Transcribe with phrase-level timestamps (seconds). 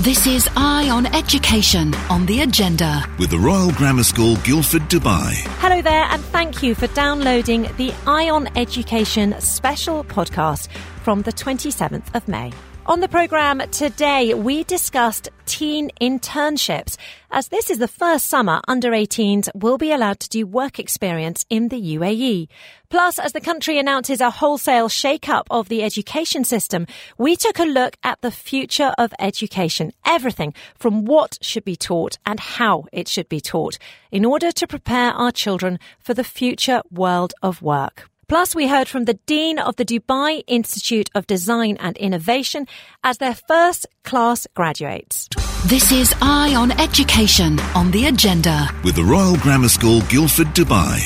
[0.00, 3.04] This is Eye on Education on the agenda.
[3.18, 5.34] with the Royal Grammar School, Guildford, Dubai.
[5.58, 10.68] Hello there, and thank you for downloading the Eye on Education special podcast
[11.02, 12.52] from the 27th of May.
[12.88, 16.96] On the programme today, we discussed teen internships,
[17.30, 21.44] as this is the first summer under 18s will be allowed to do work experience
[21.50, 22.48] in the UAE.
[22.88, 26.86] Plus, as the country announces a wholesale shake-up of the education system,
[27.18, 32.16] we took a look at the future of education, everything from what should be taught
[32.24, 33.76] and how it should be taught,
[34.10, 38.08] in order to prepare our children for the future world of work.
[38.28, 42.66] Plus, we heard from the Dean of the Dubai Institute of Design and Innovation
[43.02, 45.30] as their first class graduates.
[45.64, 48.68] This is Eye on Education on the agenda.
[48.84, 51.00] With the Royal Grammar School, Guildford, Dubai.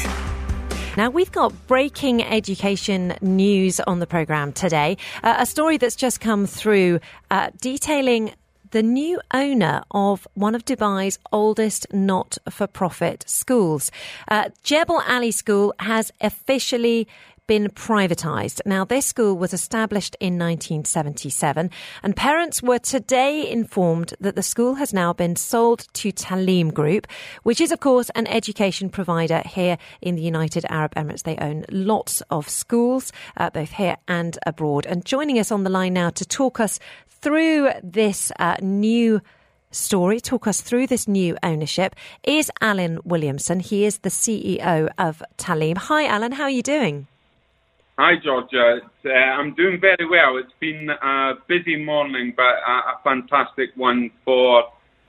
[0.97, 4.97] Now, we've got breaking education news on the programme today.
[5.23, 6.99] Uh, a story that's just come through
[7.31, 8.33] uh, detailing
[8.73, 13.91] the new owner of one of Dubai's oldest not for profit schools.
[14.29, 17.07] Uh, Jebel Ali School has officially
[17.47, 18.63] been privatised.
[18.65, 21.71] Now, this school was established in 1977,
[22.03, 27.07] and parents were today informed that the school has now been sold to Taaleem Group,
[27.43, 31.25] which is, of course, an education provider here in the United Arab Emirates.
[31.25, 34.87] They own lots of schools, uh, both here and abroad.
[34.87, 36.79] And joining us on the line now to talk us
[37.23, 39.21] through this uh, new
[39.71, 43.61] story, talk us through this new ownership, is Alan Williamson.
[43.61, 45.79] He is the CEO of Taaleem.
[45.79, 46.33] Hi, Alan.
[46.33, 47.07] How are you doing?
[47.99, 48.81] Hi, Georgia.
[49.05, 50.37] Uh, I'm doing very well.
[50.37, 54.65] It's been a busy morning, but a, a fantastic one for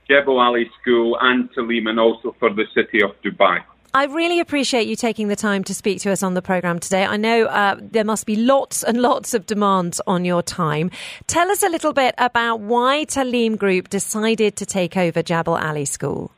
[0.08, 3.58] Jebel Ali School and Taaleem, and also for the city of Dubai.
[3.96, 7.04] I really appreciate you taking the time to speak to us on the programme today.
[7.04, 10.90] I know uh, there must be lots and lots of demands on your time.
[11.28, 15.84] Tell us a little bit about why Taaleem Group decided to take over Jebel Ali
[15.84, 16.32] School.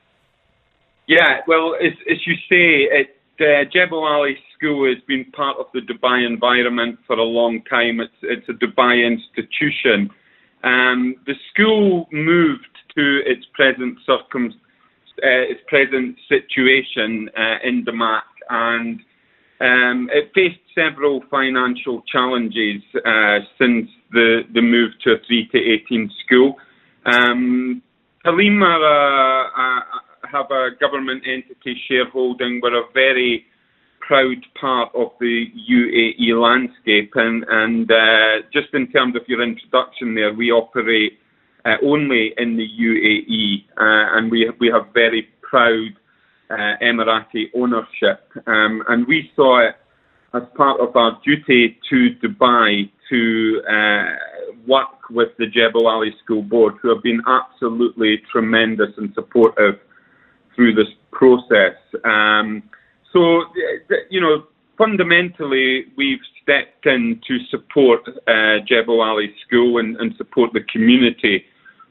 [1.06, 5.80] Yeah, well, as, as you say, it, uh, Ali School has been part of the
[5.80, 8.00] Dubai environment for a long time.
[8.00, 10.10] It's, it's a Dubai institution.
[10.62, 14.52] Um, the school moved to its present circum,
[15.22, 19.00] uh, its present situation uh, in Damac, and
[19.60, 25.58] um, it faced several financial challenges uh, since the, the move to a 3 to
[25.58, 26.56] 18 school.
[27.06, 27.82] Um,
[28.24, 29.82] Taaleem are, uh,
[30.30, 32.60] have a government entity shareholding.
[32.62, 33.46] We're a very
[34.00, 37.12] proud part of the UAE landscape.
[37.14, 41.18] And, and uh, just in terms of your introduction there, we operate
[41.66, 45.90] uh, only in the UAE, uh, and we we have very proud
[46.50, 48.30] uh, Emirati ownership.
[48.46, 49.74] Um, and we saw it
[50.34, 54.04] as part of our duty to Dubai to uh,
[54.66, 59.78] work with the Jebel Ali School Board, who have been absolutely tremendous and supportive
[60.54, 61.76] through this process.
[62.04, 62.62] Um,
[63.12, 63.44] so,
[64.10, 64.44] you know,
[64.76, 71.44] fundamentally, we've stepped in to support uh, Jebel Ali School and, and, support the community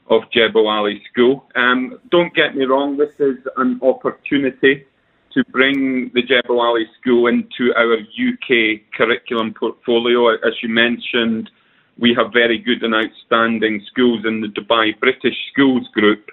[0.08, 1.44] of Jebel Ali School.
[1.54, 4.86] Um, don't get me wrong, this is an opportunity
[5.32, 10.34] to bring the Jebel Ali School into our UK curriculum portfolio.
[10.34, 11.50] As you mentioned,
[11.98, 16.24] we have very good and outstanding schools in the Dubai British Schools Group.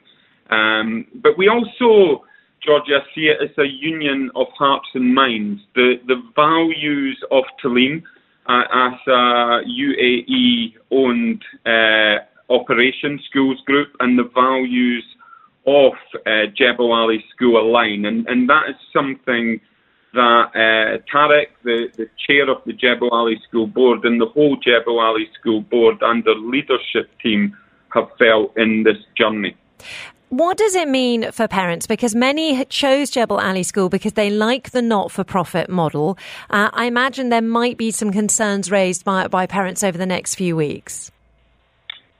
[0.50, 2.24] Um, but we also
[2.66, 5.62] Georgia, see it as a union of hearts and minds.
[5.76, 8.04] The the values of Taaleem
[8.48, 15.06] uh, as a UAE owned uh, operation schools group and the values
[15.66, 15.94] of
[16.26, 19.60] uh, Jebel Ali School align, and and that is something
[20.14, 24.56] that uh, Tarek, the, the chair of the Jebel Ali School Board, and the whole
[24.58, 27.58] Jebel Ali School Board and the leadership team
[27.94, 29.56] have felt in this journey.
[30.30, 31.86] What does it mean for parents?
[31.86, 36.18] Because many chose Jebel Ali School because they like the not-for-profit model.
[36.50, 40.36] Uh, I imagine there might be some concerns raised by, by parents over the next
[40.36, 41.12] few weeks.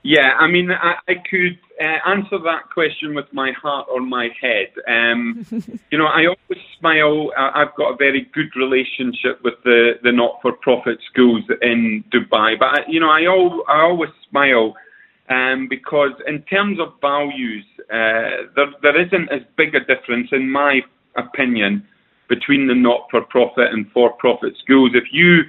[0.06, 4.28] Yeah, I mean, I, I could uh, answer that question with my heart or my
[4.38, 4.68] head.
[4.86, 5.46] Um,
[5.90, 7.32] you know, I always smile.
[7.38, 12.78] I've got a very good relationship with the, the not-for-profit schools in Dubai, but I,
[12.86, 14.74] you know, I, al- I always smile
[15.30, 20.50] um, because in terms of values, uh, there, there isn't as big a difference, in
[20.50, 20.80] my
[21.16, 21.82] opinion,
[22.28, 24.90] between the not-for-profit and for-profit schools.
[24.92, 25.44] If you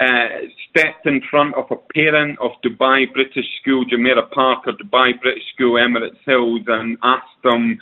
[0.00, 0.28] uh,
[0.70, 5.42] stepped in front of a parent of Dubai British School, Jumeirah Park, or Dubai British
[5.54, 7.78] School, Emirates Hills, and asked them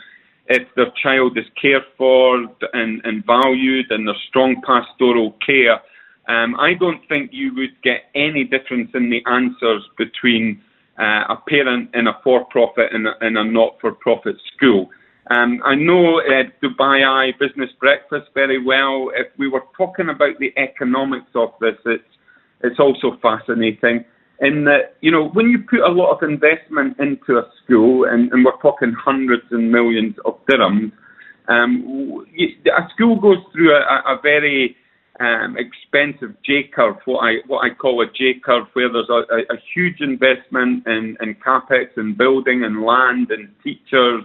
[0.47, 5.79] if their child is cared for and, and valued and there's strong pastoral care,
[6.27, 10.61] um, I don't think you would get any difference in the answers between
[10.99, 14.89] uh, a parent in a for-profit and a, a not-for-profit school.
[15.29, 19.11] Um, I know uh, Dubai Eye Business Breakfast very well.
[19.15, 22.03] If we were talking about the economics of this, it's
[22.61, 24.03] it's also fascinating
[24.41, 28.31] in that you know when you put a lot of investment into a school, and,
[28.31, 30.91] and we're talking hundreds and millions of dirhams,
[31.47, 34.75] um, a school goes through a, a very
[35.19, 39.21] um, expensive J curve, what I what I call a J curve, where there's a,
[39.33, 44.23] a, a huge investment in, in capex and building and land and teachers,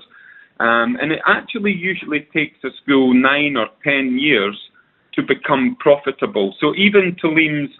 [0.60, 4.56] um, and it actually usually takes a school nine or ten years
[5.14, 6.54] to become profitable.
[6.60, 7.72] So even Taaleem's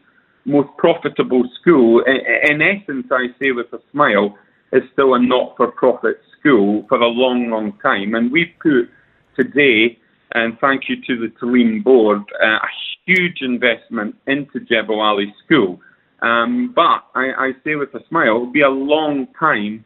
[0.45, 4.37] most profitable school, in, essence, I say with a smile,
[4.73, 8.91] is still a not-for-profit school for a long, long time, and we've put
[9.37, 9.99] today
[10.35, 12.69] and thank you to the Taaleem board, uh, a
[13.07, 15.81] huge investment into Jebel Ali School.
[16.23, 19.85] Um, but I, I, say with a smile, it'll be a long time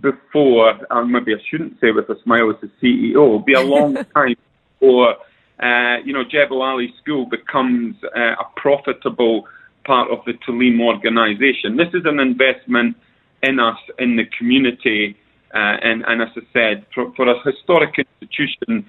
[0.00, 3.94] before, or maybe I shouldn't say with a smile as the CEO, be a long
[4.14, 4.36] time
[4.78, 5.16] before,
[5.60, 9.46] uh, you know, Jebel Ali School becomes uh, a profitable
[9.84, 11.76] part of the Taaleem organisation.
[11.76, 12.96] This is an investment
[13.42, 15.16] in us, in the community,
[15.54, 18.88] uh, and, and, as I said, for, for a historic institution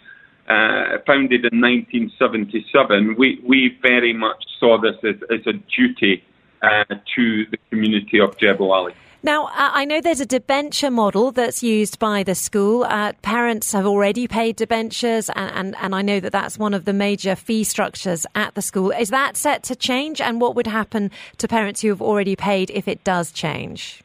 [0.50, 6.24] uh, founded in 1977, we, we very much saw this as, as a duty
[6.62, 6.84] uh,
[7.16, 8.94] to the community of Jebel Ali.
[9.22, 12.86] Now, uh, I know there's a debenture model that's used by the school.
[12.86, 16.86] Uh, parents have already paid debentures, and, and, and, I know that that's one of
[16.86, 18.92] the major fee structures at the school.
[18.92, 20.22] Is that set to change?
[20.22, 24.02] And what would happen to parents who have already paid if it does change?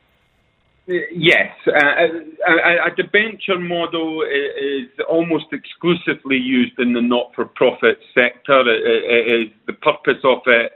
[0.87, 1.79] Yes, uh,
[2.47, 8.61] a, a, debenture model is almost exclusively used in the not-for-profit sector.
[8.69, 10.73] It, it the purpose of it,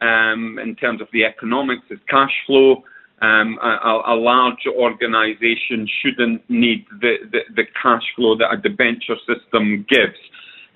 [0.00, 2.84] um, in terms of the economics, is cash flow.
[3.22, 9.16] Um, a, a, large organisation shouldn't need the, the, the, cash flow that a debenture
[9.28, 10.16] system gives.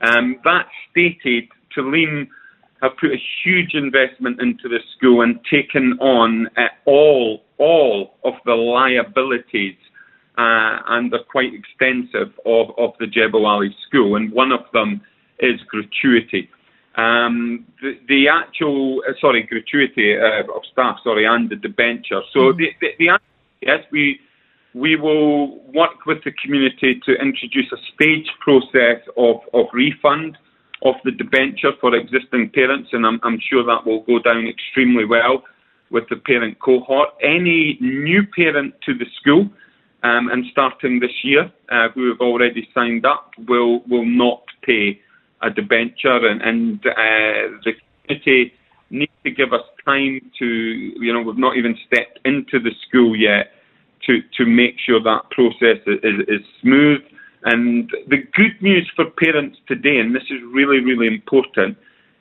[0.02, 2.28] Um, that stated, Taaleem
[2.82, 8.34] have put a huge investment into the school and taken on uh, all all of
[8.44, 9.76] the liabilities,
[10.36, 15.00] uh, and they're quite extensive, of, of the Jebel Ali school, and one of them
[15.38, 16.50] is gratuity.
[16.96, 22.20] Um, the, the, actual, uh, sorry, gratuity uh, of staff, sorry, and the debenture.
[22.32, 23.18] So mm the, the, the
[23.62, 24.20] yes, we
[24.74, 30.36] we will work with the community to introduce a staged process of, of refund
[30.82, 35.04] of the debenture for existing parents, and I'm, I'm sure that will go down extremely
[35.04, 35.42] well
[35.90, 37.10] with the parent cohort.
[37.22, 39.48] Any new parent to the school
[40.02, 45.00] um, and starting this year uh, who have already signed up will will not pay
[45.46, 47.72] a debenture, and, and uh, the
[48.06, 48.52] committee
[48.90, 53.12] needs to give us time to, you know, we've not even stepped into the school
[53.16, 53.44] yet
[54.06, 57.02] to to make sure that process is, is smooth.
[57.44, 61.76] And the good news for parents today, and this is really, really important,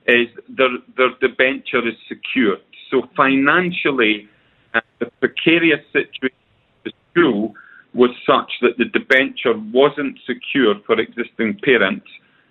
[0.08, 0.28] is
[0.58, 2.58] their, their debenture is secure.
[2.92, 4.28] So financially,
[4.74, 7.54] uh, the precarious situation of the school
[7.94, 12.08] was such that the debenture wasn't secure for existing parents.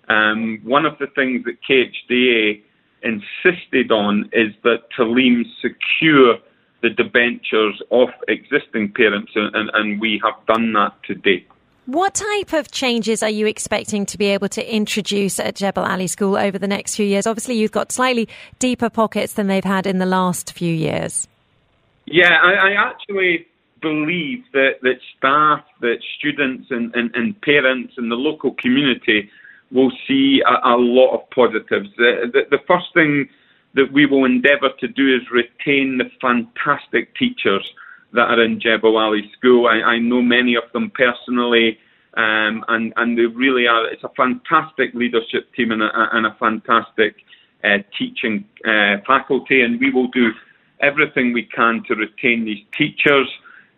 [0.09, 2.61] Um, one of the things that KHDA
[3.03, 6.37] insisted on is that Taaleem secure
[6.81, 11.47] the debentures of existing parents, and, and we have done that to date.
[11.85, 16.07] What type of changes are you expecting to be able to introduce at Jebel Ali
[16.07, 17.27] School over the next few years?
[17.27, 21.27] Obviously, you've got slightly deeper pockets than they've had in the last few years.
[22.05, 23.47] Yeah, I, I actually
[23.81, 29.29] believe that, that staff, that students and, and, and parents and the local community
[29.73, 31.89] will see a, a lot of positives.
[31.97, 33.27] The, the, the first thing
[33.75, 37.67] that we will endeavour to do is retain the fantastic teachers
[38.13, 39.67] that are in Jebel Ali School.
[39.67, 41.79] I, I know many of them personally,
[42.15, 43.87] um, and and they really are.
[43.87, 47.15] It's a fantastic leadership team and a, and a fantastic
[47.63, 50.31] uh, teaching uh, faculty, and we will do
[50.79, 53.27] everything we can to retain these teachers.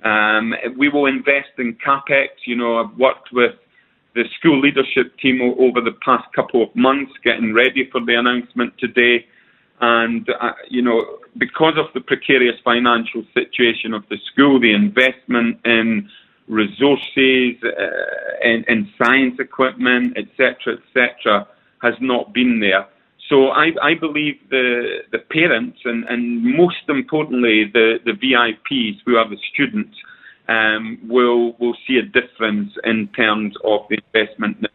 [0.03, 2.27] Um, we will invest in capex.
[2.45, 3.55] You know, I've worked with
[4.15, 8.73] the school leadership team over the past couple of months, getting ready for the announcement
[8.79, 9.25] today.
[9.81, 15.59] And, uh, you know, because of the precarious financial situation of the school, the investment
[15.65, 16.09] in
[16.47, 21.47] resources, uh, in science equipment, etc., etc.,
[21.81, 22.87] has not been there.
[23.29, 29.17] So I, I believe the the parents and, and most importantly the, the VIPs who
[29.17, 29.97] are the students
[30.47, 34.71] um, will will see a difference in terms of the investment that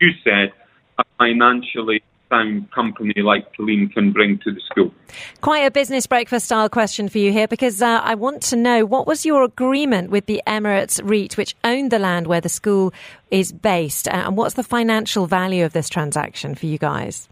[0.00, 0.52] you said
[0.98, 4.92] a financially sound company like Taaleem can bring to the school.
[5.40, 8.84] Quite a business breakfast style question for you here because uh, I want to know
[8.84, 12.92] what was your agreement with the Emirates REIT, which owned the land where the school
[13.30, 17.28] is based, uh, and what's the financial value of this transaction for you guys?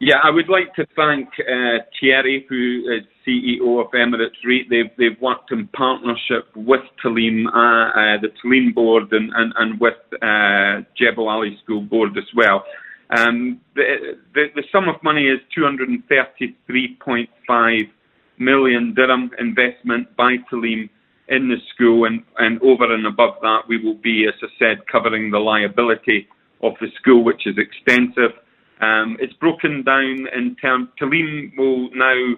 [0.00, 4.68] Yeah, I would like to thank uh, Thierry, who is CEO of Emirates REIT.
[4.70, 9.78] They've, they've worked in partnership with Taaleem, uh, uh, the Taaleem board, and, and, and
[9.80, 12.64] with uh, Jebel Ali School board as well.
[13.10, 17.90] Um, the, the, the sum of money is 233.5
[18.38, 20.88] million dirham investment by Taaleem
[21.28, 24.86] in the school, and, and over and above that, we will be, as I said,
[24.90, 26.26] covering the liability
[26.62, 28.32] of the school, which is extensive.
[28.80, 30.88] Um, it's broken down in terms.
[31.00, 32.34] Taaleem will now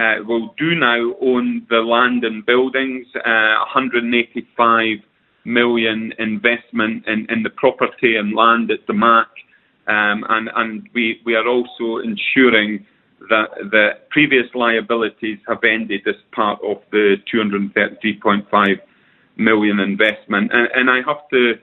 [0.00, 3.06] uh, will do now own the land and buildings.
[3.14, 4.98] Uh, 185
[5.44, 9.26] million investment in, in the property and land at Damac,
[9.86, 12.86] um, and and we we are also ensuring
[13.28, 18.80] that the previous liabilities have ended as part of the 233.5
[19.36, 20.50] million investment.
[20.54, 21.54] And, and I have to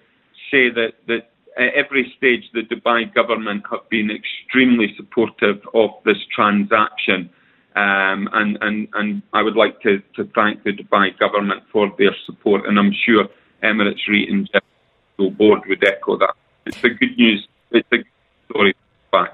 [0.51, 6.17] say that that at every stage, the Dubai government have been extremely supportive of this
[6.35, 7.31] transaction.
[7.77, 12.15] Um, and, and, and I would like to, to thank the Dubai government for their
[12.25, 13.25] support, and I'm sure
[13.63, 14.49] Emirates REIT and
[15.19, 16.33] the board would echo that.
[16.65, 17.47] It's a good news.
[17.69, 18.05] It's a good
[18.49, 18.75] story.
[19.11, 19.27] Bye.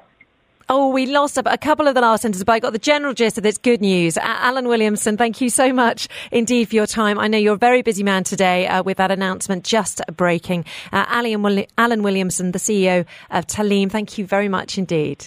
[0.67, 3.37] Oh, we lost a, couple of the last sentences, but I got the general gist
[3.37, 4.17] of this good news.
[4.17, 7.19] Alan Williamson, thank you so much indeed for your time.
[7.19, 10.65] I know you're a very busy man today uh, with that announcement just breaking.
[10.91, 15.25] Uh, Alan Williamson, the CEO of Taaleem, thank you very much indeed.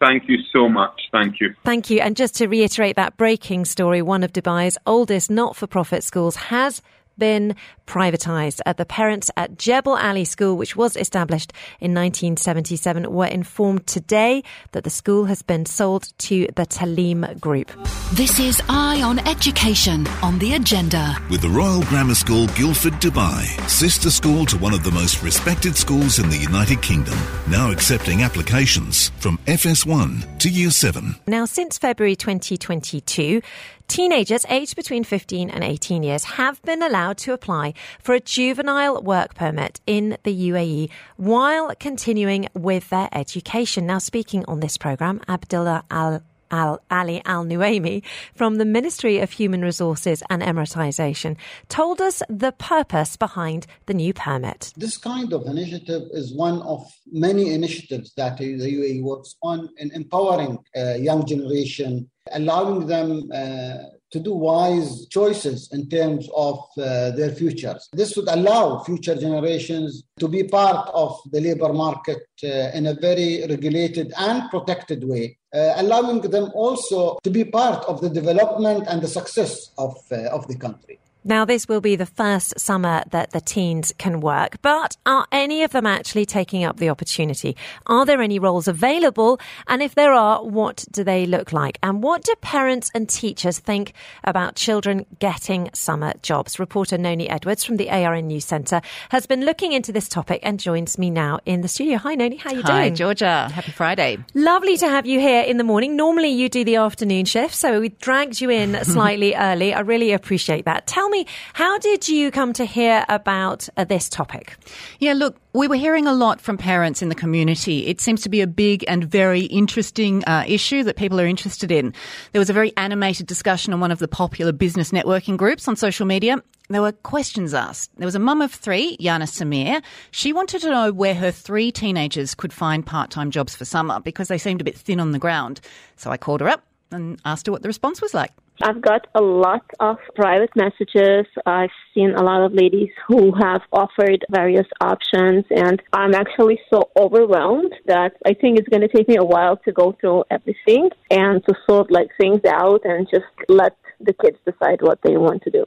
[0.00, 1.00] Thank you so much.
[1.10, 1.54] Thank you.
[1.64, 2.00] Thank you.
[2.00, 6.36] And just to reiterate that breaking story, one of Dubai's oldest not for profit schools
[6.36, 6.82] has
[7.18, 7.56] been
[7.86, 8.60] privatised.
[8.66, 14.42] Uh, the parents at Jebel Ali School, which was established in 1977, were informed today
[14.72, 17.70] that the school has been sold to the Taaleem Group.
[18.12, 21.16] This is Eye on Education on the agenda.
[21.30, 25.76] With the Royal Grammar School Guildford, Dubai, sister school to one of the most respected
[25.76, 27.18] schools in the United Kingdom,
[27.48, 31.16] now accepting applications from FS1 to Year 7.
[31.26, 33.40] Now, since February 2022,
[33.88, 39.00] Teenagers aged between 15 and 18 years have been allowed to apply for a juvenile
[39.00, 43.86] work permit in the UAE while continuing with their education.
[43.86, 48.02] Now, speaking on this program, Abdullah Al Al Ali Al Nuaimi
[48.34, 51.36] from the Ministry of Human Resources and Emiratisation
[51.68, 54.72] told us the purpose behind the new permit.
[54.76, 59.90] This kind of initiative is one of many initiatives that the UAE works on in
[59.92, 63.78] empowering uh, young generation allowing them uh,
[64.10, 67.88] to do wise choices in terms of uh, their futures.
[67.92, 72.94] This would allow future generations to be part of the labor market uh, in a
[72.94, 78.84] very regulated and protected way, uh, allowing them also to be part of the development
[78.88, 80.98] and the success of, uh, of the country.
[81.28, 85.64] Now, this will be the first summer that the teens can work, but are any
[85.64, 87.56] of them actually taking up the opportunity?
[87.86, 89.40] Are there any roles available?
[89.66, 91.80] And if there are, what do they look like?
[91.82, 93.92] And what do parents and teachers think
[94.22, 96.60] about children getting summer jobs?
[96.60, 100.60] Reporter Noni Edwards from the ARN News Centre has been looking into this topic and
[100.60, 101.98] joins me now in the studio.
[101.98, 102.82] Hi, Noni, how are you Hi, doing?
[102.82, 103.48] Hi, Georgia.
[103.52, 104.18] Happy Friday.
[104.34, 105.96] Lovely to have you here in the morning.
[105.96, 109.74] Normally you do the afternoon shift, so we dragged you in slightly early.
[109.74, 110.86] I really appreciate that.
[110.86, 114.56] Tell me me, how did you come to hear about uh, this topic?
[114.98, 117.86] Yeah, look, we were hearing a lot from parents in the community.
[117.86, 121.70] It seems to be a big and very interesting uh, issue that people are interested
[121.70, 121.94] in.
[122.32, 125.76] There was a very animated discussion on one of the popular business networking groups on
[125.76, 126.42] social media.
[126.68, 127.96] There were questions asked.
[127.96, 129.82] There was a mum of three, Yana Samir.
[130.10, 134.00] She wanted to know where her three teenagers could find part time jobs for summer
[134.00, 135.60] because they seemed a bit thin on the ground.
[135.96, 138.32] So I called her up and asked her what the response was like.
[138.62, 141.26] I've got a lot of private messages.
[141.44, 146.90] I've seen a lot of ladies who have offered various options, and I'm actually so
[146.96, 150.88] overwhelmed that I think it's going to take me a while to go through everything
[151.10, 155.42] and to sort like things out and just let the kids decide what they want
[155.42, 155.64] to do.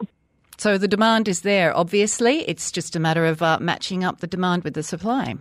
[0.59, 2.41] So the demand is there, obviously.
[2.41, 5.35] It's just a matter of uh, matching up the demand with the supply.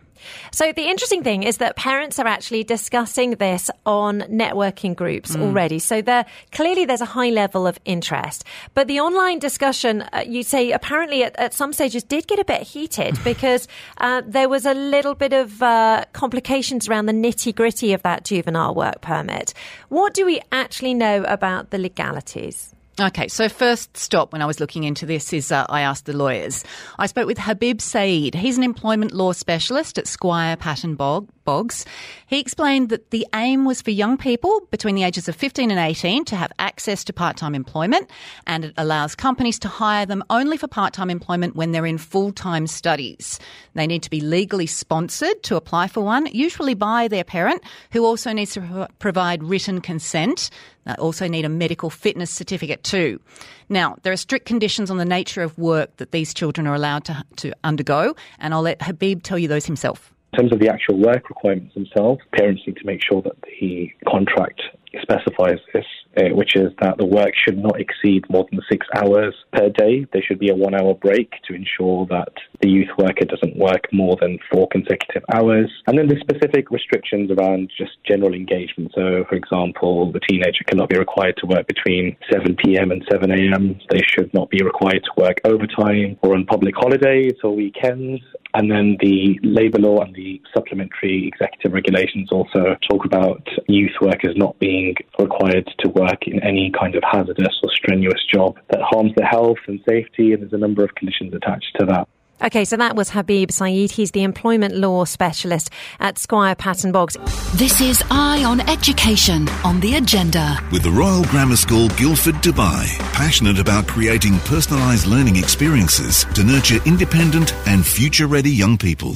[0.52, 5.42] So the interesting thing is that parents are actually discussing this on networking groups mm.
[5.42, 5.80] already.
[5.80, 8.44] So there clearly there's a high level of interest.
[8.74, 12.44] But the online discussion, uh, you say, apparently at, at, some stages did get a
[12.44, 17.52] bit heated because uh, there was a little bit of uh, complications around the nitty
[17.52, 19.52] gritty of that juvenile work permit.
[19.88, 22.72] What do we actually know about the legalities?
[23.00, 26.16] Okay, so first stop when I was looking into this is uh, I asked the
[26.16, 26.64] lawyers.
[26.98, 28.34] I spoke with Habib Saeed.
[28.34, 31.86] He's an employment law specialist at Squire Patton Boggs.
[32.26, 35.78] He explained that the aim was for young people between the ages of 15 and
[35.78, 38.10] 18 to have access to part time employment,
[38.48, 41.98] and it allows companies to hire them only for part time employment when they're in
[41.98, 43.38] full time studies.
[43.74, 47.62] They need to be legally sponsored to apply for one, usually by their parent,
[47.92, 50.50] who also needs to provide written consent.
[50.88, 53.20] They also need a medical fitness certificate too.
[53.68, 57.04] Now, there are strict conditions on the nature of work that these children are allowed
[57.04, 60.14] to, to undergo, and I'll let Habib tell you those himself.
[60.32, 63.90] In terms of the actual work requirements themselves, parents need to make sure that the
[64.08, 64.62] contract
[65.02, 65.84] specifies this,
[66.16, 70.06] uh, which is that the work should not exceed more than six hours per day.
[70.12, 73.88] There should be a one hour break to ensure that the youth worker doesn't work
[73.92, 75.70] more than four consecutive hours.
[75.86, 78.92] And then the specific restrictions around just general engagement.
[78.94, 82.90] So, for example, the teenager cannot be required to work between 7 p.m.
[82.90, 83.78] and 7 a.m.
[83.90, 88.22] They should not be required to work overtime or on public holidays or weekends.
[88.54, 94.34] And then the labour law and the supplementary executive regulations also talk about youth workers
[94.36, 94.77] not being
[95.18, 99.58] required to work in any kind of hazardous or strenuous job that harms their health
[99.66, 102.08] and safety, and there's a number of conditions attached to that.
[102.40, 103.90] Okay, so that was Habib Saeed.
[103.90, 107.16] He's the employment law specialist at Squire Patton Boggs.
[107.54, 110.56] This is Eye on Education on the agenda.
[110.70, 116.78] With the Royal Grammar School Guildford, Dubai, passionate about creating personalised learning experiences to nurture
[116.86, 119.14] independent and future ready young people.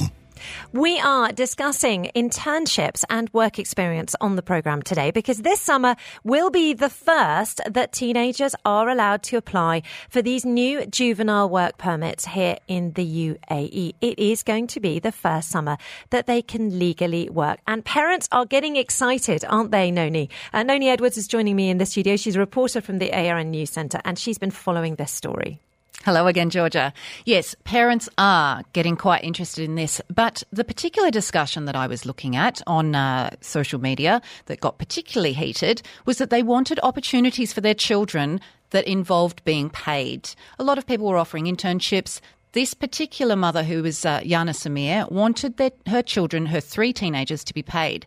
[0.73, 6.49] We are discussing internships and work experience on the programme today because this summer will
[6.49, 12.25] be the first that teenagers are allowed to apply for these new juvenile work permits
[12.25, 13.93] here in the UAE.
[14.01, 15.77] It is going to be the first summer
[16.09, 17.59] that they can legally work.
[17.67, 20.31] And parents are getting excited, aren't they, Noni?
[20.53, 22.15] Uh, Noni Edwards is joining me in the studio.
[22.15, 25.59] She's a reporter from the ARN News Centre and she's been following this story.
[26.03, 26.91] Hello again, Georgia.
[27.23, 32.05] Yes, parents are getting quite interested in this, but the particular discussion that I was
[32.05, 37.53] looking at on uh, social media that got particularly heated was that they wanted opportunities
[37.53, 38.41] for their children
[38.71, 40.29] that involved being paid.
[40.59, 42.19] A lot of people were offering internships.
[42.51, 47.45] This particular mother, who was uh, Yana Samir, wanted their, her children, her three teenagers,
[47.45, 48.05] to be paid.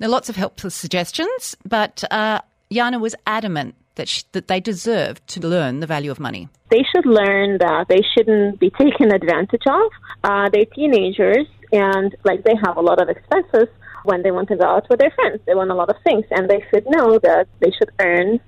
[0.00, 5.24] There are lots of helpful suggestions, but uh, Yana was adamant that, that they deserve
[5.26, 6.48] to learn the value of money?
[6.70, 9.90] They should learn that they shouldn't be taken advantage of.
[10.24, 13.68] Uh, they're teenagers and like they have a lot of expenses
[14.04, 15.40] when they want to go out with their friends.
[15.46, 18.40] They want a lot of things and they should know that they should earn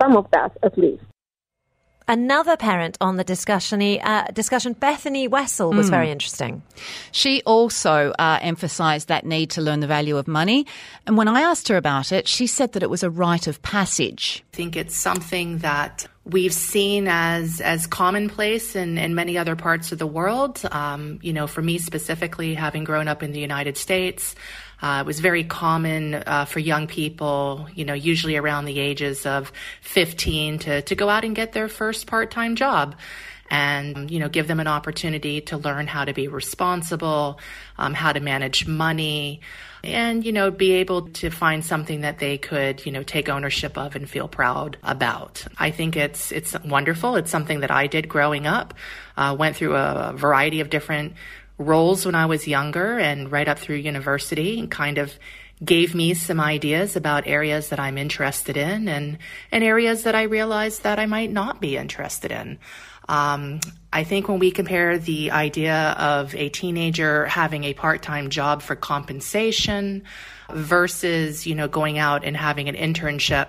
[0.00, 1.04] some of that at least
[2.10, 5.90] another parent on the discussion, uh, discussion Bethany Wessel, was mm.
[5.90, 6.62] very interesting.
[7.12, 10.66] She also uh, emphasised that need to learn the value of money.
[11.06, 13.62] And when I asked her about it, she said that it was a rite of
[13.62, 14.44] passage.
[14.52, 19.92] I think it's something that we've seen as as commonplace in, in many other parts
[19.92, 20.60] of the world.
[20.70, 24.34] Um, you know, for me specifically, having grown up in the United States,
[24.82, 29.26] uh, it was very common uh, for young people, you know, usually around the ages
[29.26, 32.96] of 15 to, to go out and get their first part time job
[33.50, 37.40] and, you know, give them an opportunity to learn how to be responsible,
[37.78, 39.40] um, how to manage money,
[39.82, 43.76] and, you know, be able to find something that they could, you know, take ownership
[43.76, 45.44] of and feel proud about.
[45.58, 47.16] I think it's, it's wonderful.
[47.16, 48.74] It's something that I did growing up,
[49.16, 51.14] uh, went through a variety of different
[51.60, 55.12] roles when I was younger and right up through university and kind of
[55.62, 59.18] gave me some ideas about areas that I'm interested in and,
[59.52, 62.58] and areas that I realized that I might not be interested in.
[63.10, 63.60] Um,
[63.92, 68.74] I think when we compare the idea of a teenager having a part-time job for
[68.74, 70.04] compensation
[70.48, 73.48] versus, you know, going out and having an internship,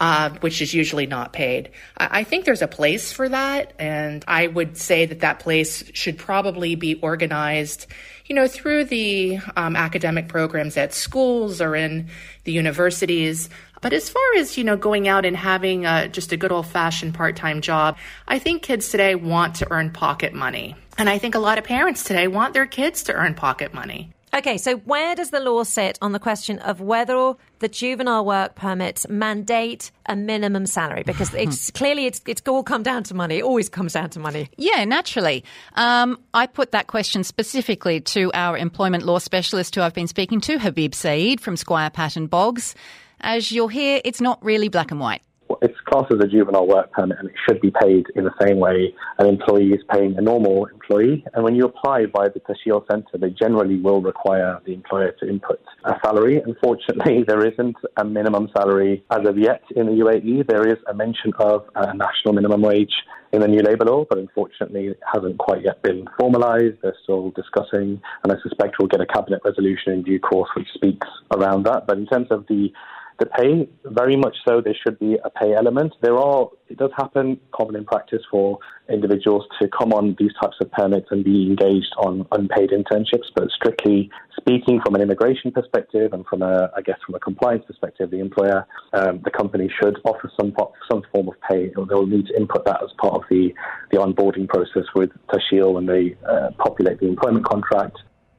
[0.00, 1.70] uh, which is usually not paid.
[1.98, 5.84] I, I think there's a place for that, and I would say that that place
[5.92, 7.86] should probably be organized,
[8.24, 12.08] you know, through the um, academic programs at schools or in
[12.44, 13.50] the universities.
[13.82, 16.66] But as far as, you know, going out and having uh, just a good old
[16.66, 20.76] fashioned part time job, I think kids today want to earn pocket money.
[20.98, 24.12] And I think a lot of parents today want their kids to earn pocket money.
[24.32, 28.54] Okay, so where does the law sit on the question of whether the juvenile work
[28.54, 31.02] permits mandate a minimum salary?
[31.04, 33.38] Because it's clearly it's it's all come down to money.
[33.38, 34.48] It always comes down to money.
[34.56, 35.44] Yeah, naturally.
[35.74, 40.40] Um, I put that question specifically to our employment law specialist, who I've been speaking
[40.42, 42.76] to, Habib Saeed from Squire Patton Boggs.
[43.20, 45.22] As you'll hear, it's not really black and white.
[45.62, 48.58] It's classed as a juvenile work permit and it should be paid in the same
[48.58, 51.24] way an employee is paying a normal employee.
[51.34, 55.28] And when you apply by the Tasheel Centre, they generally will require the employer to
[55.28, 56.40] input a salary.
[56.44, 60.46] Unfortunately, there isn't a minimum salary as of yet in the UAE.
[60.46, 62.94] There is a mention of a national minimum wage
[63.32, 66.80] in the new labour law, but unfortunately it hasn't quite yet been formalised.
[66.82, 70.66] They're still discussing, and I suspect we'll get a cabinet resolution in due course which
[70.74, 71.86] speaks around that.
[71.86, 72.72] But in terms of the
[73.20, 75.92] the pay, very much so, there should be a pay element.
[76.00, 78.58] There are, it does happen common in practice for
[78.90, 83.50] individuals to come on these types of permits and be engaged on unpaid internships, but
[83.50, 88.10] strictly speaking from an immigration perspective and from a, I guess, from a compliance perspective,
[88.10, 90.54] the employer, um, the company should offer some
[90.90, 91.70] some form of pay.
[91.76, 93.54] They'll need to input that as part of the,
[93.90, 97.98] the onboarding process with Tasheel when they uh, populate the employment contract.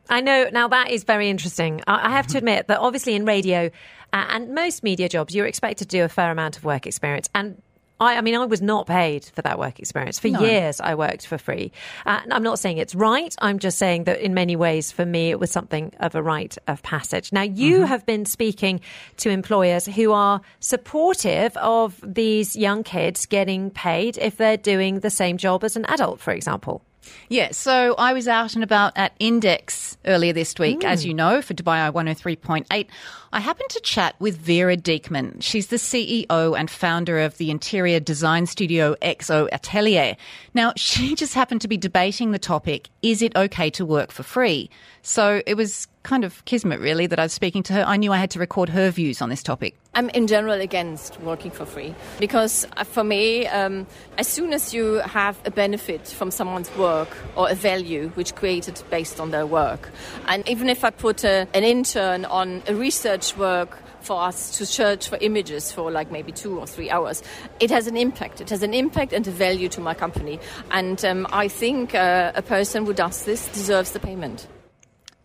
[0.09, 0.49] I know.
[0.51, 1.81] Now that is very interesting.
[1.87, 3.69] I have to admit that obviously in radio
[4.13, 7.29] and most media jobs, you're expected to do a fair amount of work experience.
[7.33, 7.61] And
[8.01, 10.19] I, I mean, I was not paid for that work experience.
[10.19, 10.41] For no.
[10.41, 11.71] years, I worked for free.
[12.05, 13.33] Uh, I'm not saying it's right.
[13.39, 16.57] I'm just saying that in many ways, for me, it was something of a rite
[16.67, 17.31] of passage.
[17.31, 17.85] Now, you mm-hmm.
[17.85, 18.81] have been speaking
[19.17, 25.11] to employers who are supportive of these young kids getting paid if they're doing the
[25.11, 26.83] same job as an adult, for example.
[27.29, 30.85] Yeah, so I was out and about at Index earlier this week, mm.
[30.85, 32.87] as you know, for Dubai 103.8.
[33.33, 35.41] I happened to chat with Vera Diekman.
[35.41, 40.17] She's the CEO and founder of the interior design studio XO Atelier.
[40.53, 44.23] Now, she just happened to be debating the topic is it okay to work for
[44.23, 44.69] free?
[45.01, 47.83] So it was kind of kismet, really, that I was speaking to her.
[47.83, 49.75] I knew I had to record her views on this topic.
[49.93, 53.85] I'm in general against working for free because uh, for me, um,
[54.17, 58.81] as soon as you have a benefit from someone's work or a value which created
[58.89, 59.89] based on their work,
[60.27, 64.65] and even if I put a, an intern on a research work for us to
[64.65, 67.23] search for images for like maybe two or three hours.
[67.59, 68.41] It has an impact.
[68.41, 70.39] It has an impact and a value to my company.
[70.71, 74.47] And um, I think uh, a person who does this deserves the payment.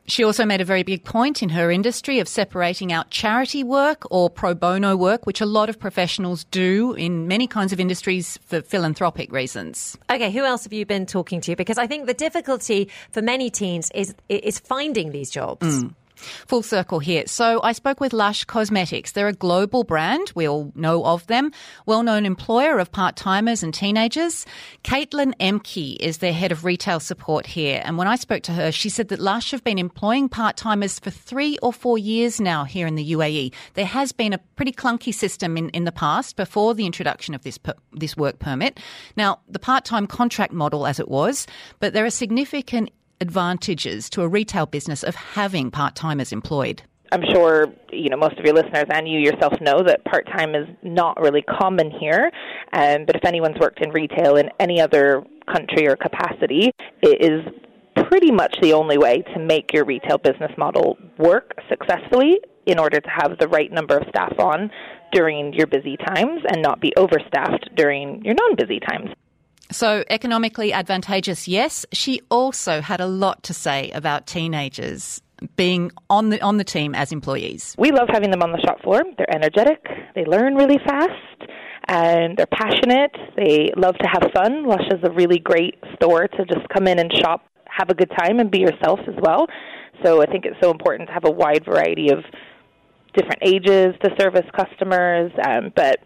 [0.08, 4.04] She also made a very big point in her industry of separating out charity work
[4.08, 8.38] or pro bono work, which a lot of professionals do in many kinds of industries
[8.46, 9.98] for philanthropic reasons.
[10.08, 11.56] Okay, who else have you been talking to?
[11.56, 15.66] Because I think the difficulty for many teens is is finding these jobs.
[15.66, 15.94] Mm.
[16.16, 17.24] Full circle here.
[17.26, 19.12] So I spoke with Lush Cosmetics.
[19.12, 20.32] They're a global brand.
[20.34, 21.52] We all know of them.
[21.84, 24.46] Well known employer of part timers and teenagers.
[24.82, 27.82] Caitlin Emke is their head of retail support here.
[27.84, 30.98] And when I spoke to her, she said that Lush have been employing part timers
[30.98, 33.52] for three or four years now here in the UAE.
[33.74, 37.42] There has been a pretty clunky system in, in the past before the introduction of
[37.42, 38.80] this, per, this work permit.
[39.16, 41.46] Now, the part time contract model as it was,
[41.78, 46.82] but there are significant advantages to a retail business of having part timers employed?
[47.12, 50.54] I'm sure you know most of your listeners and you yourself know that part time
[50.54, 52.30] is not really common here.
[52.72, 58.04] Um, but if anyone's worked in retail in any other country or capacity, it is
[58.08, 63.00] pretty much the only way to make your retail business model work successfully in order
[63.00, 64.70] to have the right number of staff on
[65.12, 69.10] during your busy times and not be overstaffed during your non busy times.
[69.70, 71.84] So, economically advantageous, yes.
[71.92, 75.22] She also had a lot to say about teenagers
[75.56, 77.74] being on the on the team as employees.
[77.78, 79.02] We love having them on the shop floor.
[79.18, 79.84] They're energetic.
[80.14, 81.50] They learn really fast,
[81.88, 83.12] and they're passionate.
[83.36, 84.66] They love to have fun.
[84.66, 88.10] Lush is a really great store to just come in and shop, have a good
[88.18, 89.46] time, and be yourself as well.
[90.04, 92.18] So, I think it's so important to have a wide variety of
[93.14, 96.00] different ages to service customers, um, but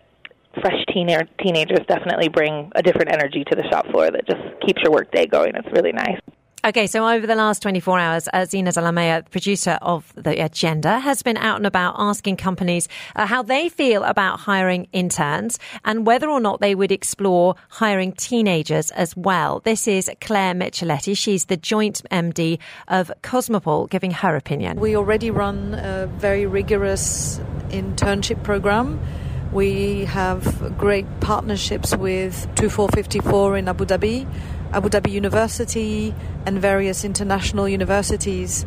[0.61, 4.83] fresh teener, teenagers definitely bring a different energy to the shop floor that just keeps
[4.83, 5.53] your workday going.
[5.55, 6.19] It's really nice.
[6.63, 11.23] Okay, so over the last 24 hours, uh, Zina Zalamea, producer of The Agenda, has
[11.23, 12.87] been out and about asking companies
[13.17, 18.13] uh, how they feel about hiring interns and whether or not they would explore hiring
[18.13, 19.61] teenagers as well.
[19.61, 21.17] This is Claire Micheletti.
[21.17, 22.59] She's the joint MD
[22.89, 24.79] of Cosmopol, giving her opinion.
[24.79, 27.39] We already run a very rigorous
[27.71, 29.01] internship program
[29.53, 34.27] we have great partnerships with twofour54 in Abu Dhabi,
[34.73, 36.15] Abu Dhabi University,
[36.47, 38.65] and various international universities.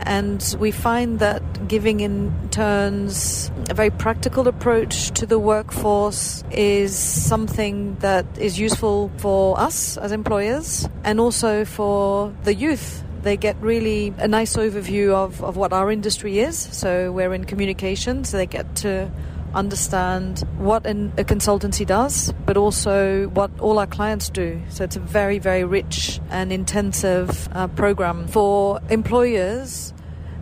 [0.00, 7.96] And we find that giving interns a very practical approach to the workforce is something
[7.96, 14.12] that is useful for us as employers and also for the youth they get really
[14.18, 16.58] a nice overview of, of what our industry is.
[16.58, 19.10] So we're in communications, so they get to
[19.54, 24.60] understand what an, a consultancy does, but also what all our clients do.
[24.68, 29.92] So it's a very, very rich and intensive uh, program for employers.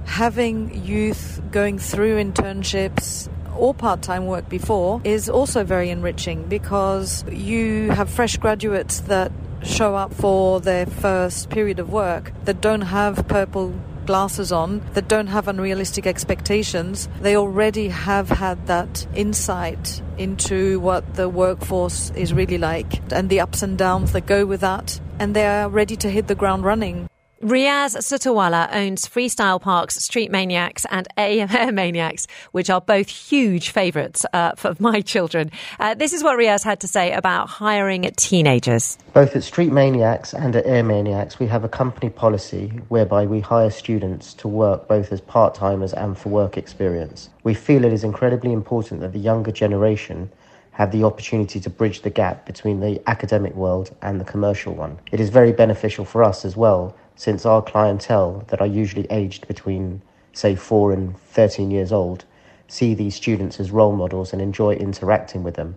[0.05, 7.25] Having youth going through internships or part time work before is also very enriching because
[7.31, 9.31] you have fresh graduates that
[9.63, 13.75] show up for their first period of work that don't have purple
[14.11, 17.09] glasses on, that don't have unrealistic expectations.
[17.21, 23.39] They already have had that insight into what the workforce is really like and the
[23.39, 25.01] ups and downs that go with that.
[25.21, 27.09] And they are ready to hit the ground running.
[27.43, 34.27] Riaz Sutawala owns Freestyle Parks, Street Maniacs, and Air Maniacs, which are both huge favourites
[34.35, 35.51] uh, for my children.
[35.79, 38.99] Uh, this is what Riaz had to say about hiring teenagers.
[39.15, 43.41] Both at Street Maniacs and at Air Maniacs, we have a company policy whereby we
[43.41, 47.31] hire students to work both as part timers and for work experience.
[47.43, 50.31] We feel it is incredibly important that the younger generation
[50.73, 54.99] have the opportunity to bridge the gap between the academic world and the commercial one.
[55.13, 59.47] It is very beneficial for us as well since our clientele that are usually aged
[59.47, 60.01] between,
[60.33, 62.25] say, 4 and 13 years old
[62.69, 65.77] see these students as role models and enjoy interacting with them.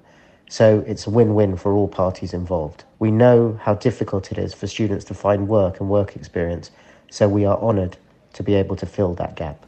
[0.49, 2.84] So it's a win win for all parties involved.
[2.99, 6.69] We know how difficult it is for students to find work and work experience,
[7.10, 7.97] so we are honoured
[8.34, 9.65] to be able to fill that gap.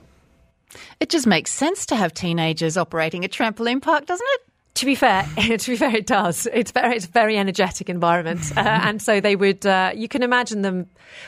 [0.99, 4.41] It just makes sense to have teenagers operating a trampoline park, doesn't it?
[4.75, 6.47] To be fair, to be fair, it does.
[6.53, 9.65] It's very, it's a very energetic environment, uh, and so they would.
[9.65, 10.87] Uh, you can imagine them.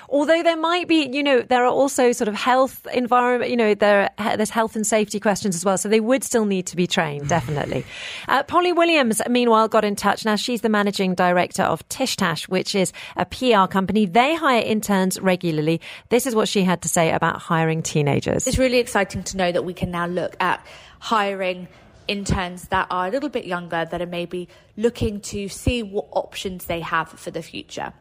[0.10, 3.50] Although there might be, you know, there are also sort of health environment.
[3.50, 5.78] You know, there there's health and safety questions as well.
[5.78, 7.86] So they would still need to be trained, definitely.
[8.28, 10.26] Uh, Polly Williams, meanwhile, got in touch.
[10.26, 14.06] Now she's the managing director of Tishtash, which is a PR company.
[14.06, 15.80] They hire interns regularly.
[16.10, 18.46] This is what she had to say about hiring teenagers.
[18.46, 20.66] It's really exciting to know that we can now look at
[21.00, 21.70] hiring
[22.08, 26.66] interns that are a little bit younger that are maybe looking to see what options
[26.66, 27.94] they have for the future.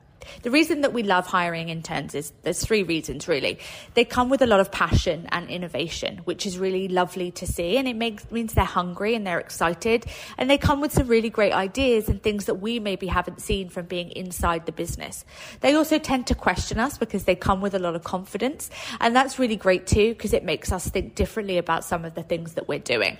[0.43, 3.59] The reason that we love hiring interns is there's three reasons really.
[3.95, 7.77] They come with a lot of passion and innovation, which is really lovely to see,
[7.77, 10.07] and it makes means they're hungry and they're excited,
[10.39, 13.69] and they come with some really great ideas and things that we maybe haven't seen
[13.69, 15.25] from being inside the business.
[15.61, 19.15] They also tend to question us because they come with a lot of confidence, and
[19.15, 22.55] that's really great too because it makes us think differently about some of the things
[22.55, 23.19] that we're doing.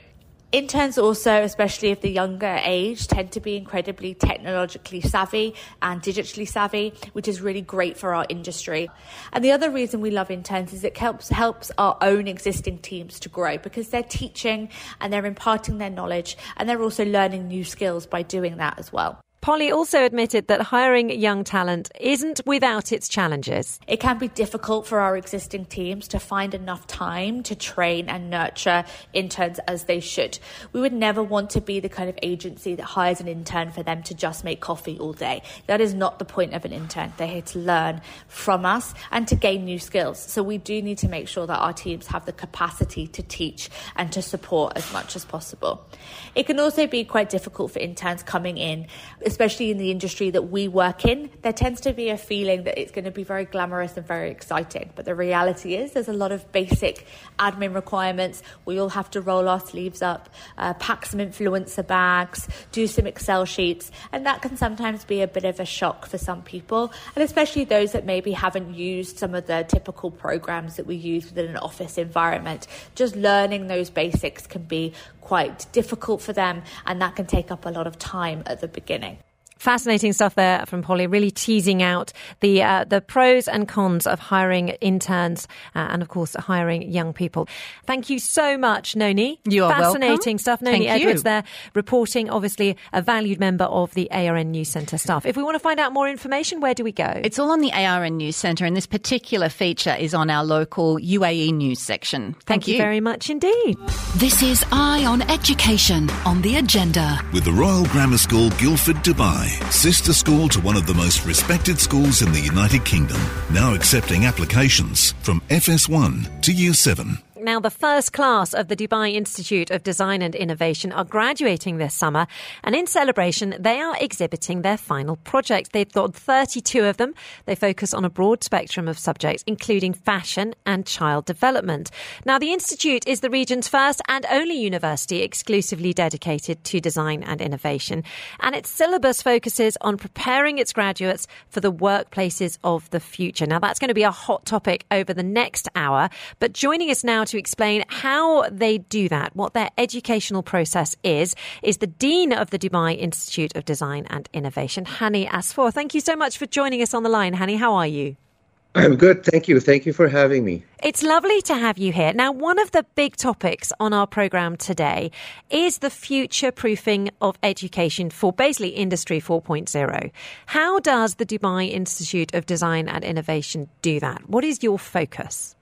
[0.57, 6.49] Interns also, especially of the younger age, tend to be incredibly technologically savvy and digitally
[6.49, 8.89] savvy, which is really great for our industry.
[9.35, 13.21] And the other reason we love interns is it helps helps our own existing teams
[13.21, 17.63] to grow because they're teaching and they're imparting their knowledge and they're also learning new
[17.63, 19.21] skills by doing that as well.
[19.47, 23.79] Polly also admitted that hiring young talent isn't without its challenges.
[23.87, 28.29] It can be difficult for our existing teams to find enough time to train and
[28.29, 30.41] nurture interns as they should.
[30.73, 33.85] We would never want to be the kind of agency that hires an intern for
[33.85, 35.43] them to just make coffee all day.
[35.69, 37.13] That is not the point of an intern.
[37.17, 40.19] They're here to learn from us and to gain new skills.
[40.19, 43.71] So we do need to make sure that our teams have the capacity to teach
[43.95, 45.87] and to support as much as possible.
[46.35, 48.89] It can also be quite difficult for interns coming in
[49.37, 52.81] especially in the industry that we work in, there tends to be a feeling that
[52.81, 54.89] it's going to be very glamorous and very exciting.
[54.95, 57.07] But the reality is, there's a lot of basic
[57.39, 58.43] admin requirements.
[58.65, 63.07] We all have to roll our sleeves up, uh, pack some influencer bags, do some
[63.07, 66.91] Excel sheets, and that can sometimes be a bit of a shock for some people,
[67.15, 71.27] and especially those that maybe haven't used some of the typical programs that we use
[71.27, 72.69] within an office environment.
[72.95, 77.67] Just learning those basics can be quite difficult for them, and that can take up
[77.67, 79.19] a lot of time at the beginning.
[79.59, 84.19] Fascinating stuff there from Polly, really teasing out the uh, the pros and cons of
[84.19, 87.49] hiring interns uh, and, of course, hiring young people.
[87.87, 89.41] Thank you so much, Noni.
[89.45, 90.39] You are Fascinating welcome.
[90.39, 90.63] stuff.
[90.63, 91.25] Noni Thank Edwards you.
[91.25, 95.25] there, reporting, obviously a valued member of the ARN News Centre staff.
[95.27, 97.21] If we want to find out more information, where do we go?
[97.25, 100.99] It's all on the ARN News Centre, and this particular feature is on our local
[100.99, 102.33] UAE news section.
[102.33, 103.77] Thank, Thank you very much indeed.
[104.17, 107.21] This is Eye on Education on the agenda.
[107.33, 111.79] With the Royal Grammar School, Guildford, Dubai, sister school to one of the most respected
[111.79, 113.21] schools in the United Kingdom,
[113.53, 117.26] now accepting applications from FS1 to Year 7.
[117.47, 121.95] Now, the first class of the Dubai Institute of Design and Innovation are graduating this
[121.95, 122.27] summer,
[122.65, 125.71] and in celebration, they are exhibiting their final project.
[125.71, 127.15] They've got 32 of them.
[127.45, 131.93] They focus on a broad spectrum of subjects, including fashion and child development.
[132.25, 137.41] Now, the Institute is the region's first and only university exclusively dedicated to design and
[137.41, 138.03] innovation,
[138.41, 143.47] and its syllabus focuses on preparing its graduates for the workplaces of the future.
[143.47, 147.05] Now, that's going to be a hot topic over the next hour, but joining us
[147.05, 152.33] now to explain how they do that, what their educational process is, is the Dean
[152.33, 155.73] of the Dubai Institute of Design and Innovation, Hani Asfour.
[155.73, 157.35] Thank you so much for joining us on the line.
[157.35, 158.17] Hani, how are you?
[158.77, 159.25] I'm good.
[159.25, 159.59] Thank you.
[159.59, 160.63] Thank you for having me.
[160.83, 162.13] It's lovely to have you here.
[162.13, 165.13] Now, one of the big topics on our program today
[165.49, 170.11] is the future proofing of education for basically Industry 4.0.
[170.45, 174.29] How does the Dubai Institute of Design and Innovation do that?
[174.29, 175.56] What is your focus?